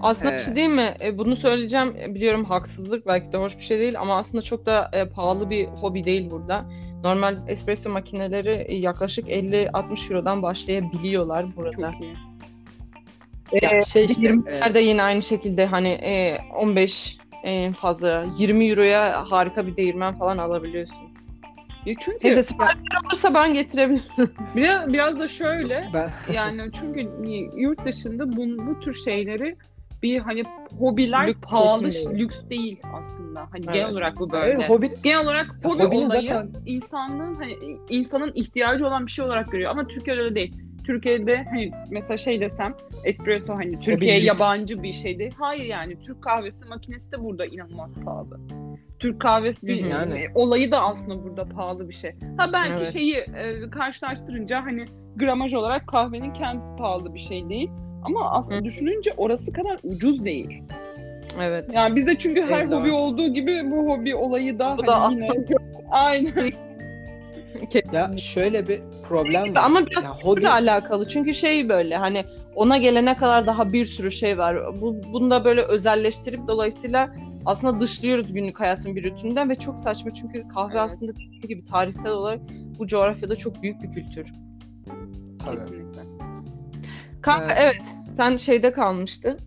Aslında 0.00 0.30
bir 0.32 0.36
Ee, 0.36 0.40
şey 0.40 0.56
değil 0.56 0.68
mi? 0.68 0.94
E, 1.04 1.18
bunu 1.18 1.36
söyleyeceğim. 1.36 1.96
E, 2.00 2.14
Biliyorum 2.14 2.44
haksızlık 2.44 3.06
belki 3.06 3.32
de 3.32 3.36
hoş 3.36 3.56
bir 3.58 3.62
şey 3.62 3.78
değil 3.78 4.00
ama 4.00 4.16
aslında 4.18 4.42
çok 4.42 4.66
da 4.66 4.90
e, 4.92 5.04
pahalı 5.08 5.50
bir 5.50 5.66
hobi 5.66 6.04
değil 6.04 6.30
burada. 6.30 6.64
Normal 7.04 7.36
espresso 7.48 7.90
makineleri 7.90 8.64
e, 8.68 8.76
yaklaşık 8.76 9.28
50-60 9.28 10.12
Euro'dan 10.12 10.42
başlayabiliyorlar 10.42 11.56
burada. 11.56 11.92
Çok 11.92 12.00
iyi. 12.00 12.14
E, 13.52 13.66
Ya 13.66 13.84
şey 13.84 14.04
işte, 14.04 14.34
de 14.74 14.80
yine 14.80 15.02
aynı 15.02 15.22
şekilde 15.22 15.66
hani 15.66 15.88
e, 15.88 16.38
15 16.56 17.18
en 17.42 17.72
fazla 17.72 18.24
20 18.38 18.68
Euro'ya 18.68 19.24
harika 19.30 19.66
bir 19.66 19.76
değirmen 19.76 20.18
falan 20.18 20.38
alabiliyorsun. 20.38 21.12
Ya 21.86 21.94
çünkü 22.00 22.18
Neyse 22.24 22.42
sipariş 22.42 22.74
olursa 23.06 23.34
ben 23.34 23.54
getirebilirim. 23.54 24.02
biraz, 24.56 24.92
biraz 24.92 25.18
da 25.18 25.28
şöyle 25.28 25.90
ben 25.94 26.10
yani 26.32 26.70
çünkü 26.80 27.08
yurt 27.56 27.84
dışında 27.86 28.36
bu, 28.36 28.66
bu 28.66 28.80
tür 28.80 28.94
şeyleri 28.94 29.56
bir 30.02 30.18
hani 30.18 30.42
hobiler 30.78 31.26
Lüks 31.28 31.40
pahalı 31.40 31.84
geçinmiyor. 31.84 32.20
lüks 32.20 32.36
değil 32.50 32.80
aslında. 32.94 33.40
Hani 33.40 33.64
Evet. 33.64 33.74
genel 33.74 33.90
olarak 33.90 34.20
bu 34.20 34.32
böyle. 34.32 34.52
Evet, 34.52 34.68
hobi 34.70 34.92
Genel 35.02 35.20
olarak 35.24 35.46
hobi 35.64 35.82
hobinin 35.82 36.06
olayı 36.06 36.28
zaten- 36.28 36.52
insanlığın 36.66 37.34
hani 37.34 37.56
insanın 37.88 38.32
ihtiyacı 38.34 38.86
olan 38.86 39.06
bir 39.06 39.12
şey 39.12 39.24
olarak 39.24 39.52
görüyor 39.52 39.70
ama 39.70 39.86
Türkiye'de 39.86 40.20
öyle 40.20 40.34
değil. 40.34 40.54
Türkiye'de 40.86 41.44
hani 41.50 41.70
mesela 41.90 42.16
şey 42.16 42.40
desem 42.40 42.74
espresso 43.04 43.54
hani 43.54 43.80
Türkiye'ye 43.80 44.20
lüks. 44.20 44.28
yabancı 44.28 44.82
bir 44.82 44.92
şey 44.92 45.18
değil. 45.18 45.32
Hayır 45.38 45.64
yani 45.64 45.96
Türk 46.00 46.22
kahvesi 46.22 46.64
makinesi 46.68 47.12
de 47.12 47.24
burada 47.24 47.46
inanılmaz 47.46 47.90
pahalı. 48.04 48.40
Türk 48.98 49.20
kahvesi 49.20 49.82
hı. 49.82 49.88
Yani. 49.88 50.14
e, 50.14 50.26
olayı 50.34 50.70
da 50.70 50.80
aslında 50.80 51.24
burada 51.24 51.44
pahalı 51.44 51.88
bir 51.88 51.94
şey. 51.94 52.12
Ha 52.36 52.52
belki 52.52 52.74
Evet. 52.74 52.92
şeyi 52.92 53.14
e, 53.14 53.70
karşılaştırınca 53.70 54.62
hani 54.64 54.84
gramaj 55.16 55.54
olarak 55.54 55.86
kahvenin 55.86 56.32
kendisi 56.32 56.76
pahalı 56.78 57.14
bir 57.14 57.20
şey 57.20 57.48
değil. 57.48 57.70
Ama 58.04 58.30
aslında 58.30 58.58
Hı. 58.58 58.64
düşününce 58.64 59.12
orası 59.16 59.52
kadar 59.52 59.78
ucuz 59.82 60.24
değil. 60.24 60.62
Evet. 61.40 61.74
Yani 61.74 61.96
bizde 61.96 62.18
çünkü 62.18 62.42
her 62.42 62.60
Evet, 62.60 62.72
hobi 62.72 62.88
doğru. 62.88 62.96
olduğu 62.96 63.28
gibi 63.28 63.70
bu 63.70 63.88
hobi 63.88 64.14
olayı 64.14 64.58
da 64.58 64.76
Bu 64.78 64.86
da 64.86 65.00
hani 65.00 65.14
yine 65.14 65.28
aynen. 65.90 66.52
ya 67.92 68.10
şöyle 68.18 68.68
bir 68.68 68.80
problem 69.02 69.54
var. 69.54 69.62
Ama 69.64 69.86
biraz 69.86 70.04
Ya 70.04 70.16
hobi 70.16 70.48
alakalı. 70.48 71.08
Çünkü 71.08 71.34
şey 71.34 71.68
böyle 71.68 71.96
hani 71.96 72.24
ona 72.54 72.78
gelene 72.78 73.16
kadar 73.16 73.46
daha 73.46 73.72
bir 73.72 73.84
sürü 73.84 74.10
şey 74.10 74.38
var. 74.38 74.80
Bu, 74.80 74.96
bunu 75.12 75.30
da 75.30 75.44
böyle 75.44 75.62
özelleştirip 75.62 76.48
dolayısıyla 76.48 77.14
aslında 77.46 77.80
dışlıyoruz 77.80 78.32
günlük 78.32 78.60
hayatın 78.60 78.96
bir 78.96 79.10
rutininden 79.10 79.50
ve 79.50 79.54
çok 79.54 79.80
saçma 79.80 80.14
çünkü 80.14 80.48
kahve 80.48 80.72
Evet. 80.78 80.82
aslında 80.90 81.12
dediğim 81.12 81.42
gibi 81.42 81.64
tarihsel 81.64 82.12
olarak 82.12 82.40
bu 82.78 82.86
coğrafyada 82.86 83.36
çok 83.36 83.62
büyük 83.62 83.82
bir 83.82 83.92
kültür. 83.92 84.32
Tabii. 85.44 85.60
Kesinlikle. 85.60 86.00
Kanka 87.22 87.54
Evet. 87.58 87.58
evet 87.58 87.96
sen 88.16 88.36
şeyde 88.36 88.72
kalmıştın. 88.72 89.38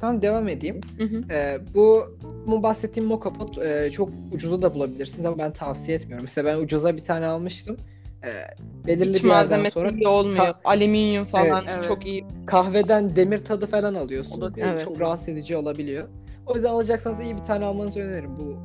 Tamam 0.00 0.22
devam 0.22 0.48
edeyim. 0.48 0.80
Hı 0.98 1.04
hı. 1.04 1.20
Ee, 1.30 1.58
bu 1.74 2.04
bu 2.46 2.62
bahsettiğim 2.62 3.08
moka 3.08 3.32
pot 3.32 3.58
e, 3.58 3.90
çok 3.92 4.08
ucuza 4.32 4.62
da 4.62 4.74
bulabilirsiniz 4.74 5.26
ama 5.26 5.38
ben 5.38 5.52
tavsiye 5.52 5.96
etmiyorum. 5.96 6.24
Mesela 6.24 6.52
ben 6.56 6.62
ucuza 6.62 6.96
bir 6.96 7.04
tane 7.04 7.26
almıştım. 7.26 7.76
Ee, 8.24 8.44
belirli 8.86 9.14
Hiç 9.14 9.24
bir 9.24 9.28
yerden 9.28 9.38
malzemesi 9.40 9.70
sonra 9.74 9.90
iyi 9.90 10.08
olmuyor. 10.08 10.44
Ka- 10.46 10.54
Alüminyum 10.64 11.24
falan 11.24 11.64
Evet, 11.68 11.84
çok 11.84 12.06
iyi. 12.06 12.24
kahveden 12.46 13.16
demir 13.16 13.44
tadı 13.44 13.66
falan 13.66 13.94
alıyorsun. 13.94 14.40
O 14.40 14.40
da- 14.40 14.56
Ve 14.56 14.60
evet. 14.60 14.84
Çok 14.84 15.00
rahatsız 15.00 15.28
edici 15.28 15.56
olabiliyor. 15.56 16.08
O 16.46 16.54
yüzden 16.54 16.68
alacaksanız 16.68 17.20
iyi 17.20 17.36
bir 17.36 17.44
tane 17.44 17.64
almanızı 17.64 18.00
öneririm. 18.00 18.38
Bu 18.38 18.56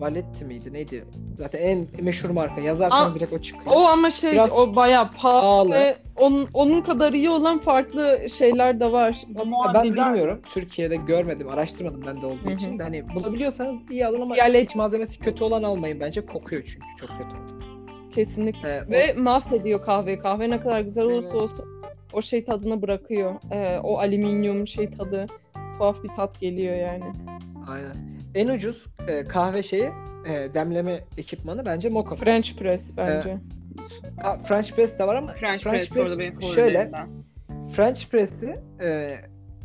Valetti 0.00 0.44
miydi 0.44 0.72
neydi? 0.72 1.04
Zaten 1.38 1.58
en 1.62 1.86
meşhur 2.00 2.30
marka. 2.30 2.60
Yazarsan 2.60 3.10
Aa, 3.10 3.14
direkt 3.14 3.32
o 3.32 3.38
çıkıyor. 3.38 3.76
O 3.76 3.78
ama 3.78 4.10
şey 4.10 4.32
Biraz 4.32 4.50
o 4.52 4.76
bayağı 4.76 5.10
pahalı 5.12 5.40
pahalı. 5.42 5.70
ve 5.70 5.96
onun, 6.16 6.48
onun 6.54 6.80
kadar 6.80 7.12
iyi 7.12 7.30
olan 7.30 7.58
farklı 7.58 8.18
şeyler 8.38 8.80
de 8.80 8.92
var. 8.92 9.22
ben 9.28 9.46
Muadiller- 9.46 10.06
bilmiyorum. 10.12 10.40
Türkiye'de 10.54 10.96
görmedim, 10.96 11.48
araştırmadım 11.48 12.02
ben 12.06 12.22
de 12.22 12.26
olduğu 12.26 12.44
Hı 12.44 12.48
hı. 12.48 12.52
için 12.52 12.78
de. 12.78 12.82
Hani 12.82 13.14
bulabiliyorsanız 13.14 13.76
iyi 13.90 14.06
alın 14.06 14.20
ama 14.20 14.36
Yerli- 14.36 14.60
iç 14.64 14.74
malzemesi 14.74 15.18
kötü 15.18 15.44
olan 15.44 15.62
almayın 15.62 16.00
bence. 16.00 16.26
Kokuyor 16.26 16.62
çünkü 16.66 16.86
çok 17.00 17.08
kötü. 17.08 17.59
Kesinlikle. 18.14 18.68
Ee, 18.68 18.82
o- 18.88 18.90
Ve 18.90 19.12
mahvediyor 19.12 19.82
kahveyi. 19.82 20.18
Kahve 20.18 20.50
ne 20.50 20.60
kadar 20.60 20.80
güzel 20.80 21.04
olursa 21.04 21.28
Evet. 21.28 21.36
olsun 21.42 21.64
o 22.12 22.22
şey 22.22 22.44
tadını 22.44 22.82
bırakıyor. 22.82 23.34
Ee, 23.52 23.78
o 23.82 23.98
alüminyum 23.98 24.66
şey 24.66 24.90
tadı 24.90 25.26
tuhaf 25.78 26.04
bir 26.04 26.08
tat 26.08 26.40
geliyor 26.40 26.74
yani. 26.74 27.04
Aynen. 27.68 27.96
En 28.34 28.48
ucuz 28.48 28.86
e, 29.08 29.24
kahve 29.24 29.62
şeyi 29.62 29.90
e, 30.28 30.54
demleme 30.54 31.00
ekipmanı 31.18 31.64
bence 31.66 31.88
Moka. 31.88 32.14
French 32.14 32.56
press 32.58 32.96
bence. 32.96 33.36
Ha, 34.22 34.38
French 34.48 34.72
press 34.74 34.98
de 34.98 35.06
var 35.06 35.14
ama 35.14 35.32
French, 35.32 35.62
French 35.62 35.78
press, 35.78 35.88
press 35.88 36.02
orada 36.04 36.18
benim 36.18 36.42
şöyle. 36.42 36.90
French 37.76 38.06
press'i 38.10 38.56
e, 38.84 39.16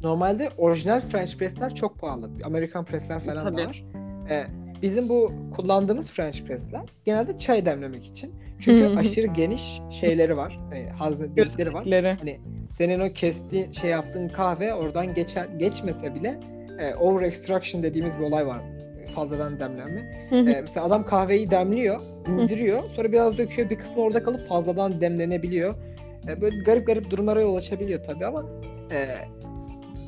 normalde 0.04 0.50
orijinal 0.58 1.02
French 1.02 1.38
press'ler 1.38 1.76
çok 1.76 2.00
pahalı. 2.00 2.30
Amerikan 2.44 2.86
press'ler 2.86 3.20
falan 3.24 3.40
Tabii. 3.40 3.58
da 3.58 3.68
var. 3.68 3.84
E, 4.30 4.46
bizim 4.86 5.10
bu 5.10 5.32
kullandığımız 5.56 6.12
French 6.12 6.42
press'ler 6.42 6.82
genelde 7.06 7.38
çay 7.38 7.66
demlemek 7.66 8.06
için. 8.06 8.36
Çünkü 8.60 8.98
aşırı 8.98 9.28
geniş 9.28 9.82
şeyleri 9.90 10.38
var. 10.38 10.60
Hani 10.70 10.90
hazne 10.90 11.36
delikleri 11.36 11.74
var. 11.74 11.86
Hani 12.20 12.40
senin 12.78 13.00
o 13.00 13.14
kestiğin 13.14 13.72
şey 13.72 13.90
yaptığın 13.90 14.28
kahve 14.28 14.74
oradan 14.74 15.14
geçer 15.14 15.46
geçmese 15.58 16.16
bile 16.16 16.40
e, 16.80 16.96
over 16.96 17.22
extraction 17.22 17.84
dediğimiz 17.84 18.18
bir 18.20 18.24
olay 18.24 18.48
var. 18.48 18.62
Fazladan 19.16 19.60
demlenme. 19.60 20.28
Hı 20.30 20.36
hı. 20.36 20.50
E, 20.50 20.62
mesela 20.62 20.86
adam 20.86 21.06
kahveyi 21.06 21.52
demliyor, 21.52 22.02
indiriyor, 22.28 22.84
sonra 22.84 23.12
biraz 23.12 23.38
döküyor, 23.38 23.70
bir 23.70 23.76
kısmı 23.76 24.02
orada 24.04 24.24
kalıp 24.24 24.48
fazladan 24.48 25.02
demlenebiliyor. 25.02 25.76
E, 26.28 26.42
böyle 26.42 26.64
garip 26.64 26.88
garip 26.88 27.12
durumlara 27.12 27.42
yol 27.42 27.56
açabiliyor 27.56 28.04
tabii 28.04 28.26
ama 28.26 28.46
e, 28.92 29.08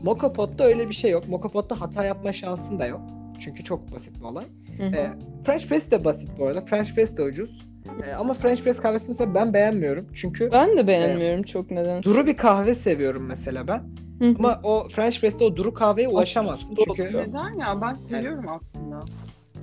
Moka 0.04 0.34
Pot'ta 0.34 0.64
öyle 0.64 0.90
bir 0.90 0.96
şey 0.96 1.12
yok. 1.12 1.28
Moka 1.28 1.50
Pot'ta 1.50 1.82
hata 1.82 2.06
yapma 2.06 2.34
şansın 2.34 2.80
da 2.80 2.86
yok. 2.86 3.02
Çünkü 3.40 3.64
çok 3.64 3.92
basit 3.92 4.20
bir 4.20 4.26
olay. 4.26 4.46
E, 4.80 5.10
French 5.46 5.68
Press 5.68 5.92
de 5.92 6.06
basit 6.06 6.30
bu 6.40 6.48
arada. 6.48 6.62
French 6.62 6.96
Press 6.96 7.18
de 7.18 7.24
ucuz. 7.24 7.68
E, 8.08 8.14
ama 8.14 8.34
French 8.34 8.64
Press 8.64 8.78
kahvesini 8.78 9.08
mesela 9.08 9.34
ben 9.34 9.54
beğenmiyorum. 9.54 10.08
Çünkü 10.14 10.52
ben 10.52 10.78
de 10.78 10.88
beğenmiyorum 10.88 11.44
çok 11.44 11.72
neden. 11.72 12.04
duru 12.04 12.28
bir 12.28 12.38
kahve 12.38 12.76
seviyorum 12.76 13.26
mesela 13.28 13.68
ben. 13.68 13.84
Hı 14.20 14.26
hı. 14.30 14.36
Ama 14.40 14.60
o 14.64 14.88
French 14.90 15.22
Press'te 15.22 15.44
o 15.44 15.56
duru 15.56 15.74
kahveye 15.74 16.08
ulaşamazsın. 16.08 16.76
Çünkü. 16.86 17.04
Neden 17.04 17.60
ya? 17.60 17.82
Ben 17.82 17.94
seviyorum 17.94 18.46
aslında. 18.50 19.00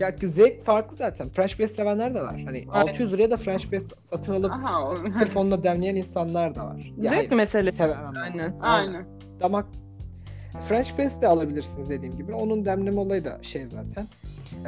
ya 0.00 0.12
zevk 0.22 0.64
farklı 0.64 0.96
zaten. 0.96 1.28
French 1.28 1.56
Press 1.56 1.74
sevenler 1.76 2.14
de 2.14 2.20
var. 2.20 2.42
Hani 2.44 2.64
Aynen. 2.72 2.88
600 2.88 3.12
liraya 3.12 3.30
da 3.30 3.36
French 3.36 3.66
Press 3.66 3.92
satın 4.10 4.32
alıp 4.32 4.52
Aha, 4.52 4.82
o- 4.88 4.96
sırf 5.18 5.36
onunla 5.36 5.62
demleyen 5.62 5.96
insanlar 5.96 6.54
da 6.54 6.64
var. 6.66 6.92
Ya 7.02 7.10
Zevk 7.10 7.32
meselesi. 7.32 7.76
seven 7.78 7.96
anlamda. 7.96 8.20
Aynen. 8.20 8.54
Aynen. 8.60 9.06
Damak 9.40 9.66
French 10.68 10.92
Press 10.96 11.20
de 11.20 11.28
alabilirsiniz 11.28 11.90
dediğim 11.90 12.16
gibi. 12.16 12.32
Onun 12.34 12.64
demleme 12.64 13.00
olayı 13.00 13.24
da 13.24 13.38
şey 13.42 13.66
zaten. 13.66 14.06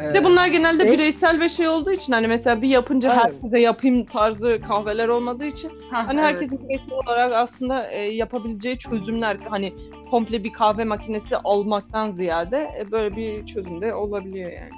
Ee, 0.01 0.15
de 0.15 0.25
bunlar 0.25 0.47
genelde 0.49 0.83
en- 0.85 0.93
bireysel 0.93 1.41
ve 1.41 1.49
şey 1.49 1.69
olduğu 1.69 1.93
için 1.93 2.13
hani 2.13 2.27
mesela 2.29 2.63
bir 2.63 2.69
yapınca 2.69 3.11
Aynen. 3.11 3.23
herkese 3.23 3.61
yapayım 3.61 4.05
tarzı 4.05 4.61
kahveler 4.69 5.09
olmadığı 5.09 5.45
için 5.45 5.71
Ha, 5.91 6.07
Hani 6.09 6.21
evet. 6.21 6.29
herkesin 6.29 6.69
bireysel 6.69 6.93
olarak 7.07 7.33
aslında 7.33 7.91
e, 7.91 7.99
yapabileceği 8.01 8.79
çözümler 8.79 9.37
hani 9.49 9.73
komple 10.11 10.45
bir 10.45 10.53
kahve 10.53 10.85
makinesi 10.85 11.37
almaktan 11.37 12.11
ziyade 12.11 12.71
e, 12.81 12.91
böyle 12.91 13.17
bir 13.17 13.47
çözüm 13.47 13.81
de 13.81 13.95
olabiliyor 13.95 14.51
yani. 14.53 14.71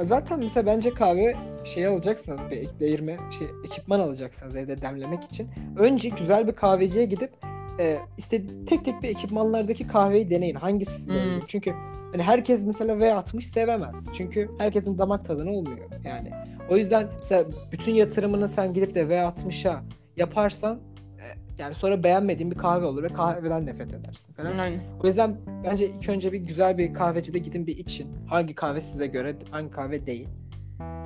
Zaten 0.00 0.38
mesela 0.38 0.66
bence 0.66 0.90
kahve 0.94 1.34
şey 1.64 1.86
alacaksınız 1.86 2.40
bir 2.50 2.68
değirme 2.80 3.16
şey 3.38 3.46
ekipman 3.64 4.00
alacaksınız 4.00 4.56
evde 4.56 4.80
demlemek 4.82 5.24
için. 5.24 5.48
Önce 5.78 6.08
güzel 6.08 6.46
bir 6.46 6.52
kahveciye 6.52 7.04
gidip 7.04 7.30
e, 7.78 7.98
istedi 8.18 8.64
tek 8.66 8.84
tek 8.84 9.02
bir 9.02 9.08
ekipmanlardaki 9.08 9.86
kahveyi 9.86 10.30
deneyin. 10.30 10.54
Hangisi 10.54 10.92
size 10.92 11.24
Hmm. 11.24 11.40
Çünkü 11.46 11.74
hani 12.12 12.22
herkes 12.22 12.66
mesela 12.66 12.94
V60 12.94 13.42
sevemez. 13.42 13.94
Çünkü 14.12 14.50
herkesin 14.58 14.98
damak 14.98 15.26
tadına 15.26 15.50
olmuyor 15.50 15.90
yani. 16.04 16.30
O 16.70 16.76
yüzden 16.76 17.06
mesela 17.16 17.44
bütün 17.72 17.94
yatırımını 17.94 18.48
sen 18.48 18.74
gidip 18.74 18.94
de 18.94 19.00
V60'a 19.00 19.82
yaparsan 20.16 20.80
e, 21.18 21.24
yani 21.58 21.74
sonra 21.74 22.02
beğenmediğin 22.02 22.50
bir 22.50 22.56
kahve 22.56 22.84
olur 22.84 23.02
ve 23.02 23.08
kahveden 23.08 23.66
nefret 23.66 23.94
edersin 23.94 24.32
falan. 24.32 24.58
Aynen. 24.58 24.80
O 25.02 25.06
yüzden 25.06 25.36
bence 25.64 25.88
ilk 25.88 26.08
önce 26.08 26.32
bir 26.32 26.38
güzel 26.38 26.78
bir 26.78 26.94
kahvecide 26.94 27.38
gidin 27.38 27.66
bir 27.66 27.76
için. 27.76 28.08
Hangi 28.26 28.54
kahve 28.54 28.80
size 28.80 29.06
göre, 29.06 29.36
hangi 29.50 29.70
kahve 29.70 30.06
değil. 30.06 30.28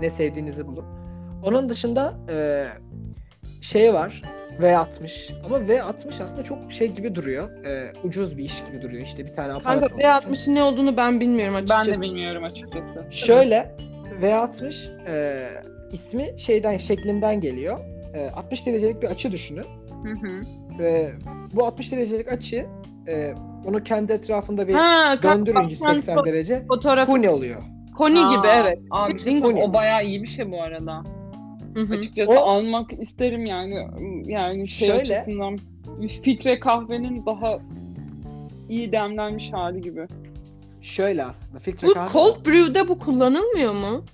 Ne 0.00 0.10
sevdiğinizi 0.10 0.66
bulun. 0.66 0.84
Onun 1.44 1.68
dışında 1.68 2.14
e, 2.30 2.66
şey 3.60 3.94
var. 3.94 4.22
V60. 4.60 5.32
Ama 5.44 5.56
V60 5.58 6.22
aslında 6.24 6.44
çok 6.44 6.72
şey 6.72 6.92
gibi 6.92 7.14
duruyor. 7.14 7.64
E, 7.64 7.92
ucuz 8.04 8.38
bir 8.38 8.44
iş 8.44 8.64
gibi 8.66 8.82
duruyor. 8.82 9.02
İşte 9.02 9.26
bir 9.26 9.34
tane 9.34 9.52
aparat 9.52 9.80
Kanka 9.80 9.94
alıyorsun. 9.94 10.32
V60'ın 10.32 10.54
ne 10.54 10.62
olduğunu 10.62 10.96
ben 10.96 11.20
bilmiyorum 11.20 11.54
Ben 11.54 11.58
açıkçası. 11.60 11.90
de 11.90 12.00
bilmiyorum 12.00 12.44
açıkçası. 12.44 13.04
Şöyle 13.10 13.74
V60 14.22 14.74
e, 15.08 15.46
ismi 15.92 16.40
şeyden 16.40 16.76
şeklinden 16.76 17.40
geliyor. 17.40 17.78
E, 18.14 18.30
60 18.30 18.66
derecelik 18.66 19.02
bir 19.02 19.08
açı 19.08 19.32
düşünün. 19.32 19.64
Hı 20.04 20.26
hı. 20.26 20.40
Ve 20.78 21.12
bu 21.54 21.64
60 21.64 21.92
derecelik 21.92 22.32
açı 22.32 22.66
e, 23.08 23.34
onu 23.66 23.82
kendi 23.82 24.12
etrafında 24.12 24.68
bir 24.68 24.74
Ha, 24.74 25.16
döndürünce 25.22 25.78
kanka, 25.78 25.94
80 26.00 26.24
derece 26.24 26.64
fotoğraf 26.68 27.08
huni 27.08 27.28
oluyor. 27.28 27.62
koni 27.96 28.28
gibi 28.28 28.46
evet. 28.46 28.78
Abi 28.90 29.44
o 29.44 29.72
bayağı 29.72 30.04
iyi 30.04 30.22
bir 30.22 30.28
şey 30.28 30.52
bu 30.52 30.62
arada. 30.62 31.02
Hı 31.78 31.84
hı. 31.84 31.94
Açıkçası 31.98 32.32
O- 32.32 32.36
almak 32.36 32.92
isterim 32.92 33.46
yani. 33.46 33.74
Yani 34.26 34.68
şey 34.68 34.88
Şöyle- 34.88 35.16
açısından 35.16 35.58
filtre 36.22 36.58
kahvenin 36.60 37.26
daha 37.26 37.58
iyi 38.68 38.92
demlenmiş 38.92 39.52
hali 39.52 39.80
gibi. 39.80 40.06
Şöyle 40.80 41.24
aslında 41.24 41.58
filtre 41.60 41.86
Bu 41.88 41.94
kahve 41.94 42.12
cold 42.12 42.46
brew'de 42.46 42.88
bu 42.88 42.98
kullanılmıyor 42.98 43.72
mu? 43.74 44.04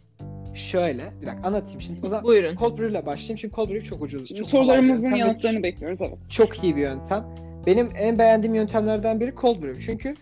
şöyle 0.54 1.02
bir 1.22 1.26
dakika 1.26 1.48
anlatayım 1.48 1.80
şimdi. 1.80 2.00
O 2.06 2.08
zaman 2.08 2.24
Buyurun. 2.24 2.56
cold 2.56 2.78
brew 2.78 2.88
ile 2.90 3.06
başlayayım 3.06 3.36
çünkü 3.36 3.54
cold 3.56 3.68
brew 3.70 3.84
çok 3.84 4.02
ucuz. 4.02 4.34
Çok 4.34 4.50
Sorularımızın 4.50 5.14
yanıtlarını 5.14 5.62
bekliyoruz 5.62 5.98
evet. 6.00 6.18
Çok 6.30 6.64
iyi 6.64 6.76
bir 6.76 6.80
yöntem. 6.80 7.24
Benim 7.66 7.90
en 7.96 8.18
beğendiğim 8.18 8.54
yöntemlerden 8.54 9.20
biri 9.20 9.34
cold 9.40 9.62
brew. 9.62 9.80
Çünkü 9.80 10.14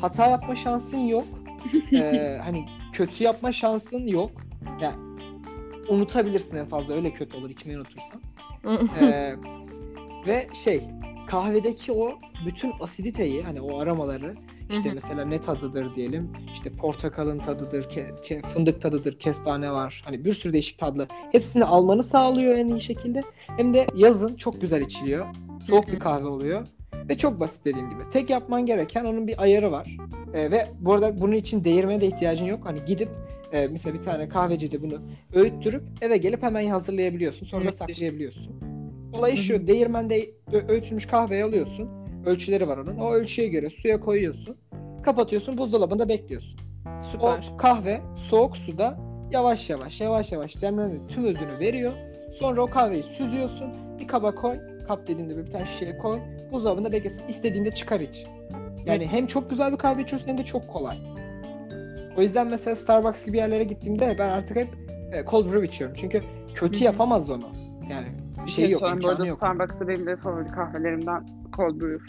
hata 0.00 0.26
yapma 0.26 0.56
şansın 0.56 0.98
yok. 0.98 1.24
Ee, 1.92 2.38
hani 2.44 2.64
kötü 2.92 3.24
yapma 3.24 3.52
şansın 3.52 4.06
yok. 4.06 4.30
Yani 4.82 4.94
unutabilirsin 5.88 6.56
en 6.56 6.66
fazla. 6.66 6.94
Öyle 6.94 7.12
kötü 7.12 7.36
olur 7.36 7.50
içmeyi 7.50 7.78
unutursan. 7.78 8.20
Ee, 9.00 9.34
ve 10.26 10.46
şey 10.64 10.84
kahvedeki 11.26 11.92
o 11.92 12.18
bütün 12.46 12.72
asiditeyi 12.80 13.42
hani 13.42 13.60
o 13.60 13.78
aromaları 13.78 14.34
işte 14.70 14.90
mesela 14.94 15.24
ne 15.24 15.42
tadıdır 15.42 15.94
diyelim 15.94 16.32
işte 16.54 16.70
portakalın 16.70 17.38
tadıdır 17.38 17.82
ke- 17.84 18.20
ke- 18.20 18.42
fındık 18.42 18.82
tadıdır 18.82 19.18
kestane 19.18 19.72
var. 19.72 20.02
Hani 20.04 20.24
bir 20.24 20.32
sürü 20.32 20.52
değişik 20.52 20.78
tadlı 20.78 21.06
hepsini 21.32 21.64
almanı 21.64 22.02
sağlıyor 22.02 22.54
en 22.54 22.68
iyi 22.68 22.80
şekilde. 22.80 23.22
Hem 23.56 23.74
de 23.74 23.86
yazın 23.94 24.34
çok 24.34 24.60
güzel 24.60 24.80
içiliyor. 24.80 25.26
Soğuk 25.66 25.88
bir 25.88 25.98
kahve 25.98 26.26
oluyor. 26.26 26.66
Ve 27.08 27.18
çok 27.18 27.40
basit 27.40 27.64
dediğim 27.64 27.90
gibi. 27.90 28.02
Tek 28.12 28.30
yapman 28.30 28.66
gereken 28.66 29.04
onun 29.04 29.26
bir 29.26 29.42
ayarı 29.42 29.72
var. 29.72 29.96
Ee, 30.34 30.50
ve 30.50 30.68
bu 30.80 30.92
arada 30.92 31.20
bunun 31.20 31.32
için 31.32 31.64
değirmene 31.64 32.00
de 32.00 32.06
ihtiyacın 32.06 32.46
yok. 32.46 32.60
Hani 32.64 32.84
gidip 32.86 33.08
e, 33.52 33.66
mesela 33.66 33.94
bir 33.94 34.02
tane 34.02 34.28
kahvecide 34.28 34.82
bunu 34.82 34.94
öğüttürüp 35.34 35.82
eve 36.00 36.16
gelip 36.16 36.42
hemen 36.42 36.66
hazırlayabiliyorsun 36.66 37.46
sonra 37.46 37.66
da 37.66 37.72
saklayabiliyorsun 37.72 38.76
Olay 39.12 39.36
şu, 39.36 39.66
değirmende 39.66 40.30
öğütülmüş 40.68 41.06
kahveyi 41.06 41.44
alıyorsun. 41.44 41.88
Ölçüleri 42.26 42.68
var 42.68 42.78
onun. 42.78 42.96
O 42.96 43.12
ölçüye 43.12 43.48
göre 43.48 43.70
suya 43.70 44.00
koyuyorsun. 44.00 44.56
Kapatıyorsun, 45.02 45.58
buzdolabında 45.58 46.08
bekliyorsun. 46.08 46.60
Süper. 47.12 47.50
O 47.54 47.56
kahve 47.56 48.00
soğuk 48.30 48.56
suda 48.56 48.98
yavaş 49.30 49.70
yavaş, 49.70 50.00
yavaş 50.00 50.32
yavaş 50.32 50.62
demlenerek 50.62 51.08
tüm 51.08 51.24
özünü 51.24 51.58
veriyor. 51.60 51.92
Sonra 52.34 52.62
o 52.62 52.66
kahveyi 52.66 53.02
süzüyorsun. 53.02 53.72
Bir 54.00 54.08
kaba 54.08 54.34
koy. 54.34 54.56
Kap 54.88 55.08
dediğimde 55.08 55.36
bir 55.36 55.50
tane 55.50 55.66
şişeye 55.66 55.98
koy. 55.98 56.18
Buzdolabında 56.52 56.92
beklesin. 56.92 57.28
İstediğinde 57.28 57.70
çıkar 57.70 58.00
iç. 58.00 58.26
Yani 58.84 59.06
hem 59.06 59.26
çok 59.26 59.50
güzel 59.50 59.72
bir 59.72 59.76
kahve 59.76 60.02
içiyorsun 60.02 60.28
hem 60.28 60.38
de 60.38 60.44
çok 60.44 60.68
kolay. 60.68 60.96
O 62.16 62.22
yüzden 62.22 62.46
mesela 62.46 62.76
Starbucks 62.76 63.24
gibi 63.26 63.36
yerlere 63.36 63.64
gittiğimde 63.64 64.16
ben 64.18 64.28
artık 64.28 64.56
hep 64.56 64.68
e, 65.12 65.24
cold 65.30 65.46
brew 65.52 65.66
içiyorum. 65.66 65.96
Çünkü 66.00 66.22
kötü 66.54 66.84
yapamaz 66.84 67.30
onu. 67.30 67.48
Yani 67.90 68.06
bir 68.46 68.50
şey 68.50 68.70
yok, 68.70 68.82
Bu 68.82 68.86
arada 68.86 68.96
imkanı 68.96 69.28
yok. 69.28 69.38
Starbucks'ta 69.38 69.88
benim 69.88 70.06
de 70.06 70.16
favori 70.16 70.48
kahvelerimden 70.48 71.26
cold 71.56 71.80
brew. 71.80 72.04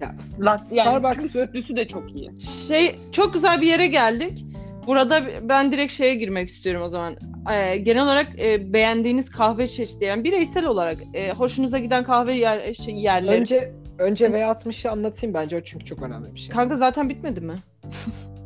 Ya, 0.00 0.14
Latte 0.40 0.74
yani 0.74 0.88
Starbucks'ı- 0.88 1.28
sütlüsü 1.28 1.76
de 1.76 1.86
çok 1.88 2.14
iyi. 2.14 2.40
Şey 2.40 2.98
çok 3.12 3.34
güzel 3.34 3.60
bir 3.60 3.66
yere 3.66 3.86
geldik. 3.86 4.46
Burada 4.86 5.22
ben 5.48 5.72
direkt 5.72 5.92
şeye 5.92 6.14
girmek 6.14 6.48
istiyorum 6.48 6.82
o 6.82 6.88
zaman. 6.88 7.16
Ee, 7.52 7.76
genel 7.76 8.04
olarak 8.04 8.38
e, 8.38 8.72
beğendiğiniz 8.72 9.30
kahve 9.30 9.68
çeşidi 9.68 10.04
yani 10.04 10.24
bireysel 10.24 10.64
olarak 10.64 10.98
e, 11.14 11.32
hoşunuza 11.32 11.78
giden 11.78 12.04
kahve 12.04 12.36
yer, 12.36 12.74
şey, 12.74 12.94
yerleri. 12.94 13.40
Önce 13.40 13.72
önce 13.98 14.26
V60'ı 14.26 14.90
anlatayım 14.90 15.34
bence 15.34 15.56
o 15.56 15.60
çünkü 15.60 15.84
çok 15.84 16.02
önemli 16.02 16.34
bir 16.34 16.40
şey. 16.40 16.54
Kanka 16.54 16.76
zaten 16.76 17.08
bitmedi 17.08 17.40
mi? 17.40 17.54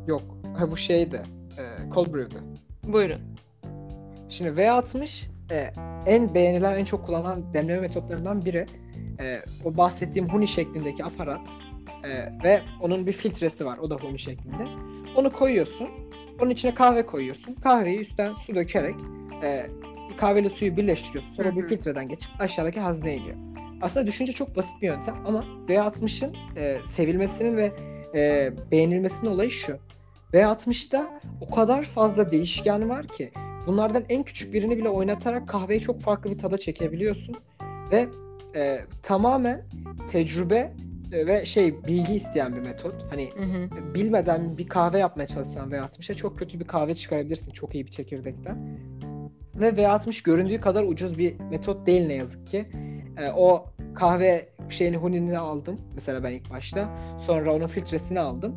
Yok. 0.09 0.21
Ha, 0.57 0.71
bu 0.71 0.77
şeydi. 0.77 1.21
E, 1.57 1.93
cold 1.93 2.13
brew'du. 2.13 2.35
Buyurun. 2.83 3.21
Şimdi 4.29 4.61
V60 4.61 5.25
e, 5.51 5.73
en 6.05 6.33
beğenilen, 6.33 6.79
en 6.79 6.85
çok 6.85 7.05
kullanılan 7.05 7.53
demleme 7.53 7.79
metotlarından 7.79 8.45
biri. 8.45 8.65
E, 9.19 9.41
o 9.65 9.77
bahsettiğim 9.77 10.29
huni 10.29 10.47
şeklindeki 10.47 11.03
aparat 11.03 11.41
e, 12.03 12.09
ve 12.43 12.61
onun 12.81 13.07
bir 13.07 13.11
filtresi 13.11 13.65
var. 13.65 13.77
O 13.77 13.89
da 13.89 13.95
huni 13.95 14.19
şeklinde. 14.19 14.63
Onu 15.15 15.33
koyuyorsun. 15.33 15.89
Onun 16.41 16.49
içine 16.49 16.73
kahve 16.73 17.05
koyuyorsun. 17.05 17.53
Kahveyi 17.53 17.99
üstten 17.99 18.33
su 18.33 18.55
dökerek 18.55 18.95
e, 19.43 19.65
kahveyle 20.17 20.49
suyu 20.49 20.77
birleştiriyorsun. 20.77 21.33
Sonra 21.35 21.55
bir 21.55 21.67
filtreden 21.67 22.07
geçip 22.07 22.31
aşağıdaki 22.39 22.79
hazneye 22.79 23.17
iniyor. 23.17 23.35
Aslında 23.81 24.07
düşünce 24.07 24.33
çok 24.33 24.55
basit 24.55 24.81
bir 24.81 24.87
yöntem 24.87 25.15
ama 25.25 25.45
V60'ın 25.67 26.35
e, 26.55 26.77
sevilmesinin 26.95 27.57
ve 27.57 27.71
e, 28.15 28.51
beğenilmesinin 28.71 29.31
olayı 29.31 29.51
şu. 29.51 29.77
V60'da 30.33 31.19
o 31.41 31.55
kadar 31.55 31.83
fazla 31.83 32.31
değişken 32.31 32.89
var 32.89 33.07
ki 33.07 33.31
bunlardan 33.67 34.03
en 34.09 34.23
küçük 34.23 34.53
birini 34.53 34.77
bile 34.77 34.89
oynatarak 34.89 35.49
kahveyi 35.49 35.81
çok 35.81 36.01
farklı 36.01 36.31
bir 36.31 36.37
tada 36.37 36.57
çekebiliyorsun 36.57 37.35
ve 37.91 38.07
e, 38.55 38.79
tamamen 39.03 39.61
tecrübe 40.11 40.73
e, 41.11 41.27
ve 41.27 41.45
şey 41.45 41.83
bilgi 41.83 42.13
isteyen 42.13 42.55
bir 42.55 42.61
metot. 42.61 42.95
Hani 43.09 43.29
Hı 43.35 43.43
hı. 43.43 43.93
bilmeden 43.93 44.57
bir 44.57 44.67
kahve 44.67 44.99
yapmaya 44.99 45.27
çalışsan 45.27 45.69
V60'a 45.69 46.15
çok 46.15 46.39
kötü 46.39 46.59
bir 46.59 46.67
kahve 46.67 46.95
çıkarabilirsin 46.95 47.51
çok 47.51 47.75
iyi 47.75 47.85
bir 47.85 47.91
çekirdekten. 47.91 48.79
Ve 49.55 49.69
V60 49.69 50.23
göründüğü 50.23 50.61
kadar 50.61 50.83
ucuz 50.83 51.17
bir 51.17 51.39
metot 51.39 51.87
değil 51.87 52.07
ne 52.07 52.13
yazık 52.13 52.47
ki. 52.47 52.65
E, 53.17 53.31
o 53.37 53.65
kahve 53.95 54.49
şeyini 54.69 54.97
hunini 54.97 55.37
aldım 55.37 55.77
mesela 55.95 56.23
ben 56.23 56.31
ilk 56.31 56.49
başta. 56.49 56.89
Sonra 57.19 57.55
onun 57.55 57.67
filtresini 57.67 58.19
aldım. 58.19 58.55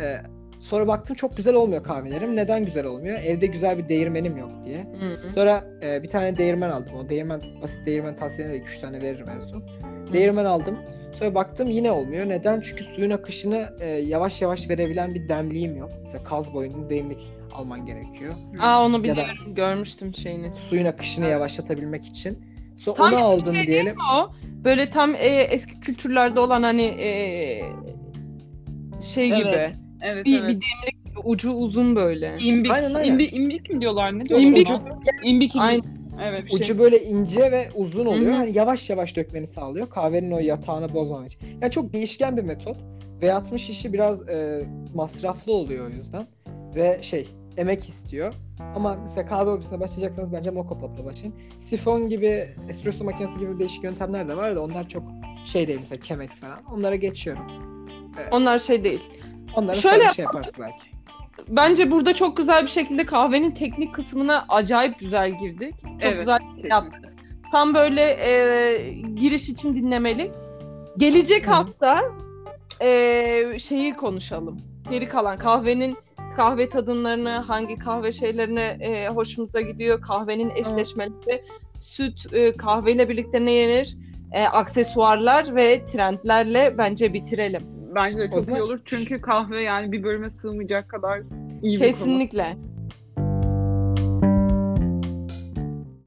E, 0.00 0.37
sonra 0.60 0.86
baktım 0.86 1.16
çok 1.16 1.36
güzel 1.36 1.54
olmuyor 1.54 1.82
kahvelerim. 1.82 2.36
Neden 2.36 2.64
güzel 2.64 2.86
olmuyor? 2.86 3.18
Evde 3.22 3.46
güzel 3.46 3.78
bir 3.78 3.88
değirmenim 3.88 4.36
yok 4.36 4.50
diye. 4.64 4.78
Hı 5.00 5.06
hı. 5.06 5.28
Sonra 5.34 5.64
e, 5.82 6.02
bir 6.02 6.08
tane 6.10 6.38
değirmen 6.38 6.70
aldım. 6.70 6.94
O 6.94 7.08
değirmen 7.08 7.40
basit 7.62 7.86
değirmen 7.86 8.16
tavsiyeleri 8.16 8.58
2-3 8.58 8.80
tane 8.80 9.02
veririm 9.02 9.28
en 9.28 9.38
son. 9.38 9.64
Değirmen 10.12 10.44
aldım. 10.44 10.78
Sonra 11.18 11.34
baktım 11.34 11.68
yine 11.68 11.90
olmuyor. 11.90 12.28
Neden? 12.28 12.60
Çünkü 12.60 12.84
suyun 12.84 13.10
akışını 13.10 13.68
e, 13.80 13.86
yavaş 13.86 14.42
yavaş 14.42 14.70
verebilen 14.70 15.14
bir 15.14 15.28
demliğim 15.28 15.76
yok. 15.76 15.90
Mesela 16.04 16.24
kaz 16.24 16.54
boyunlu 16.54 16.90
demlik 16.90 17.18
alman 17.52 17.86
gerekiyor. 17.86 18.34
Aa 18.60 18.86
onu 18.86 18.92
Ya 18.92 18.98
da- 18.98 19.02
biliyorum. 19.02 19.54
Görmüştüm 19.54 20.14
şeyini. 20.14 20.52
Suyun 20.68 20.84
akışını 20.84 21.26
yavaşlatabilmek 21.26 22.06
için. 22.06 22.38
Sonra 22.78 22.96
Tam 22.96 23.12
onu 23.12 23.24
aldım 23.24 23.54
şey 23.54 23.66
diyelim. 23.66 23.96
O 24.14 24.30
böyle 24.64 24.90
tam 24.90 25.14
e, 25.14 25.26
eski 25.26 25.80
kültürlerde 25.80 26.40
olan 26.40 26.62
hani 26.62 26.82
e, 26.82 27.10
şey 29.02 29.26
gibi. 29.26 29.68
Evet. 30.02 30.14
Evet 30.14 30.26
Bir, 30.26 30.40
evet. 30.40 30.48
bir 30.48 30.54
demlik 30.54 31.06
gibi, 31.06 31.18
ucu 31.24 31.52
uzun 31.52 31.96
böyle. 31.96 32.36
İmbik. 32.44 32.72
Aynen, 32.72 32.94
aynen. 32.94 33.12
İmbi, 33.12 33.24
imbik 33.24 33.70
mi 33.70 33.80
diyorlar? 33.80 34.18
Ne 34.18 34.26
diyorlar? 34.26 34.46
İmbik. 34.46 34.70
imbik. 35.24 35.52
Aynen. 35.56 35.98
Evet. 36.22 36.44
bir 36.44 36.50
şey. 36.50 36.60
Ucu 36.60 36.78
böyle 36.78 37.04
ince 37.04 37.52
ve 37.52 37.68
uzun 37.74 38.06
oluyor. 38.06 38.32
Hı 38.32 38.34
hı. 38.34 38.38
Hani 38.38 38.56
yavaş 38.58 38.90
yavaş 38.90 39.16
dökmeni 39.16 39.46
sağlıyor. 39.46 39.90
Kahvenin 39.90 40.30
o 40.30 40.38
yatağını 40.38 40.94
bozmamak 40.94 41.32
için. 41.32 41.40
Yani 41.62 41.72
çok 41.72 41.92
değişken 41.92 42.36
bir 42.36 42.42
metot. 42.42 42.76
V60 43.22 43.70
işi 43.70 43.92
biraz 43.92 44.28
e, 44.28 44.66
masraflı 44.94 45.52
oluyor 45.52 45.86
o 45.86 45.88
yüzden. 45.88 46.26
Ve 46.76 46.98
şey 47.02 47.28
emek 47.56 47.88
istiyor. 47.88 48.34
Ama 48.76 48.98
mesela 49.02 49.28
kahve 49.28 49.50
hobisine 49.50 49.80
başlayacaksanız 49.80 50.32
bence 50.32 50.50
Moka 50.50 50.78
Pot'la 50.78 51.04
başlayın. 51.04 51.34
Sifon 51.58 52.08
gibi, 52.08 52.48
espresso 52.68 53.04
makinesi 53.04 53.38
gibi 53.38 53.58
değişik 53.58 53.84
yöntemler 53.84 54.28
de 54.28 54.36
var 54.36 54.56
da 54.56 54.62
onlar 54.62 54.88
çok 54.88 55.02
şey 55.46 55.68
değil 55.68 55.78
mesela 55.80 56.02
Chemex 56.02 56.30
falan. 56.30 56.58
Onlara 56.74 56.96
geçiyorum. 56.96 57.42
Onlar 58.32 58.58
şey 58.58 58.84
değil. 58.84 59.02
Onlara 59.54 59.74
Şöyle 59.74 60.12
şey 60.12 60.24
yaparız 60.24 60.50
belki. 60.60 60.88
bence 61.48 61.90
burada 61.90 62.14
çok 62.14 62.36
güzel 62.36 62.62
bir 62.62 62.70
şekilde 62.70 63.06
kahvenin 63.06 63.50
teknik 63.50 63.94
kısmına 63.94 64.44
acayip 64.48 64.98
güzel 64.98 65.38
girdik. 65.38 65.74
Çok 65.82 65.90
Evet, 66.00 66.18
güzel 66.18 66.38
kesinlikle. 66.38 66.68
yaptık. 66.68 67.04
Tam 67.52 67.74
böyle 67.74 68.02
e, 68.02 68.92
giriş 69.16 69.48
için 69.48 69.74
dinlemeli. 69.74 70.30
Gelecek 70.96 71.46
Hı. 71.46 71.50
hafta 71.50 72.00
e, 72.82 73.58
şeyi 73.58 73.94
konuşalım. 73.94 74.60
Geri 74.90 75.08
kalan 75.08 75.38
kahvenin 75.38 75.96
kahve 76.36 76.68
tadımlarını, 76.68 77.30
hangi 77.30 77.78
kahve 77.78 78.12
şeylerine 78.12 78.62
e, 78.80 79.08
hoşumuza 79.08 79.60
gidiyor, 79.60 80.00
kahvenin 80.00 80.50
eşleşmeleri, 80.50 81.42
süt 81.80 82.32
e, 82.32 82.56
kahveyle 82.56 83.08
birlikte 83.08 83.44
ne 83.44 83.52
yenir, 83.52 83.96
e, 84.32 84.44
aksesuarlar 84.44 85.54
ve 85.56 85.84
trendlerle 85.84 86.74
bence 86.78 87.12
bitirelim. 87.12 87.77
Bence 87.94 88.18
de 88.18 88.30
çok 88.30 88.44
zaman- 88.44 88.60
iyi 88.60 88.62
olur. 88.62 88.80
Çünkü 88.84 89.20
kahve 89.20 89.62
yani 89.62 89.92
bir 89.92 90.02
bölüme 90.02 90.30
sığmayacak 90.30 90.88
kadar 90.88 91.20
iyi 91.62 91.74
bir 91.74 91.78
konu. 91.78 91.90
Kesinlikle. 91.90 92.56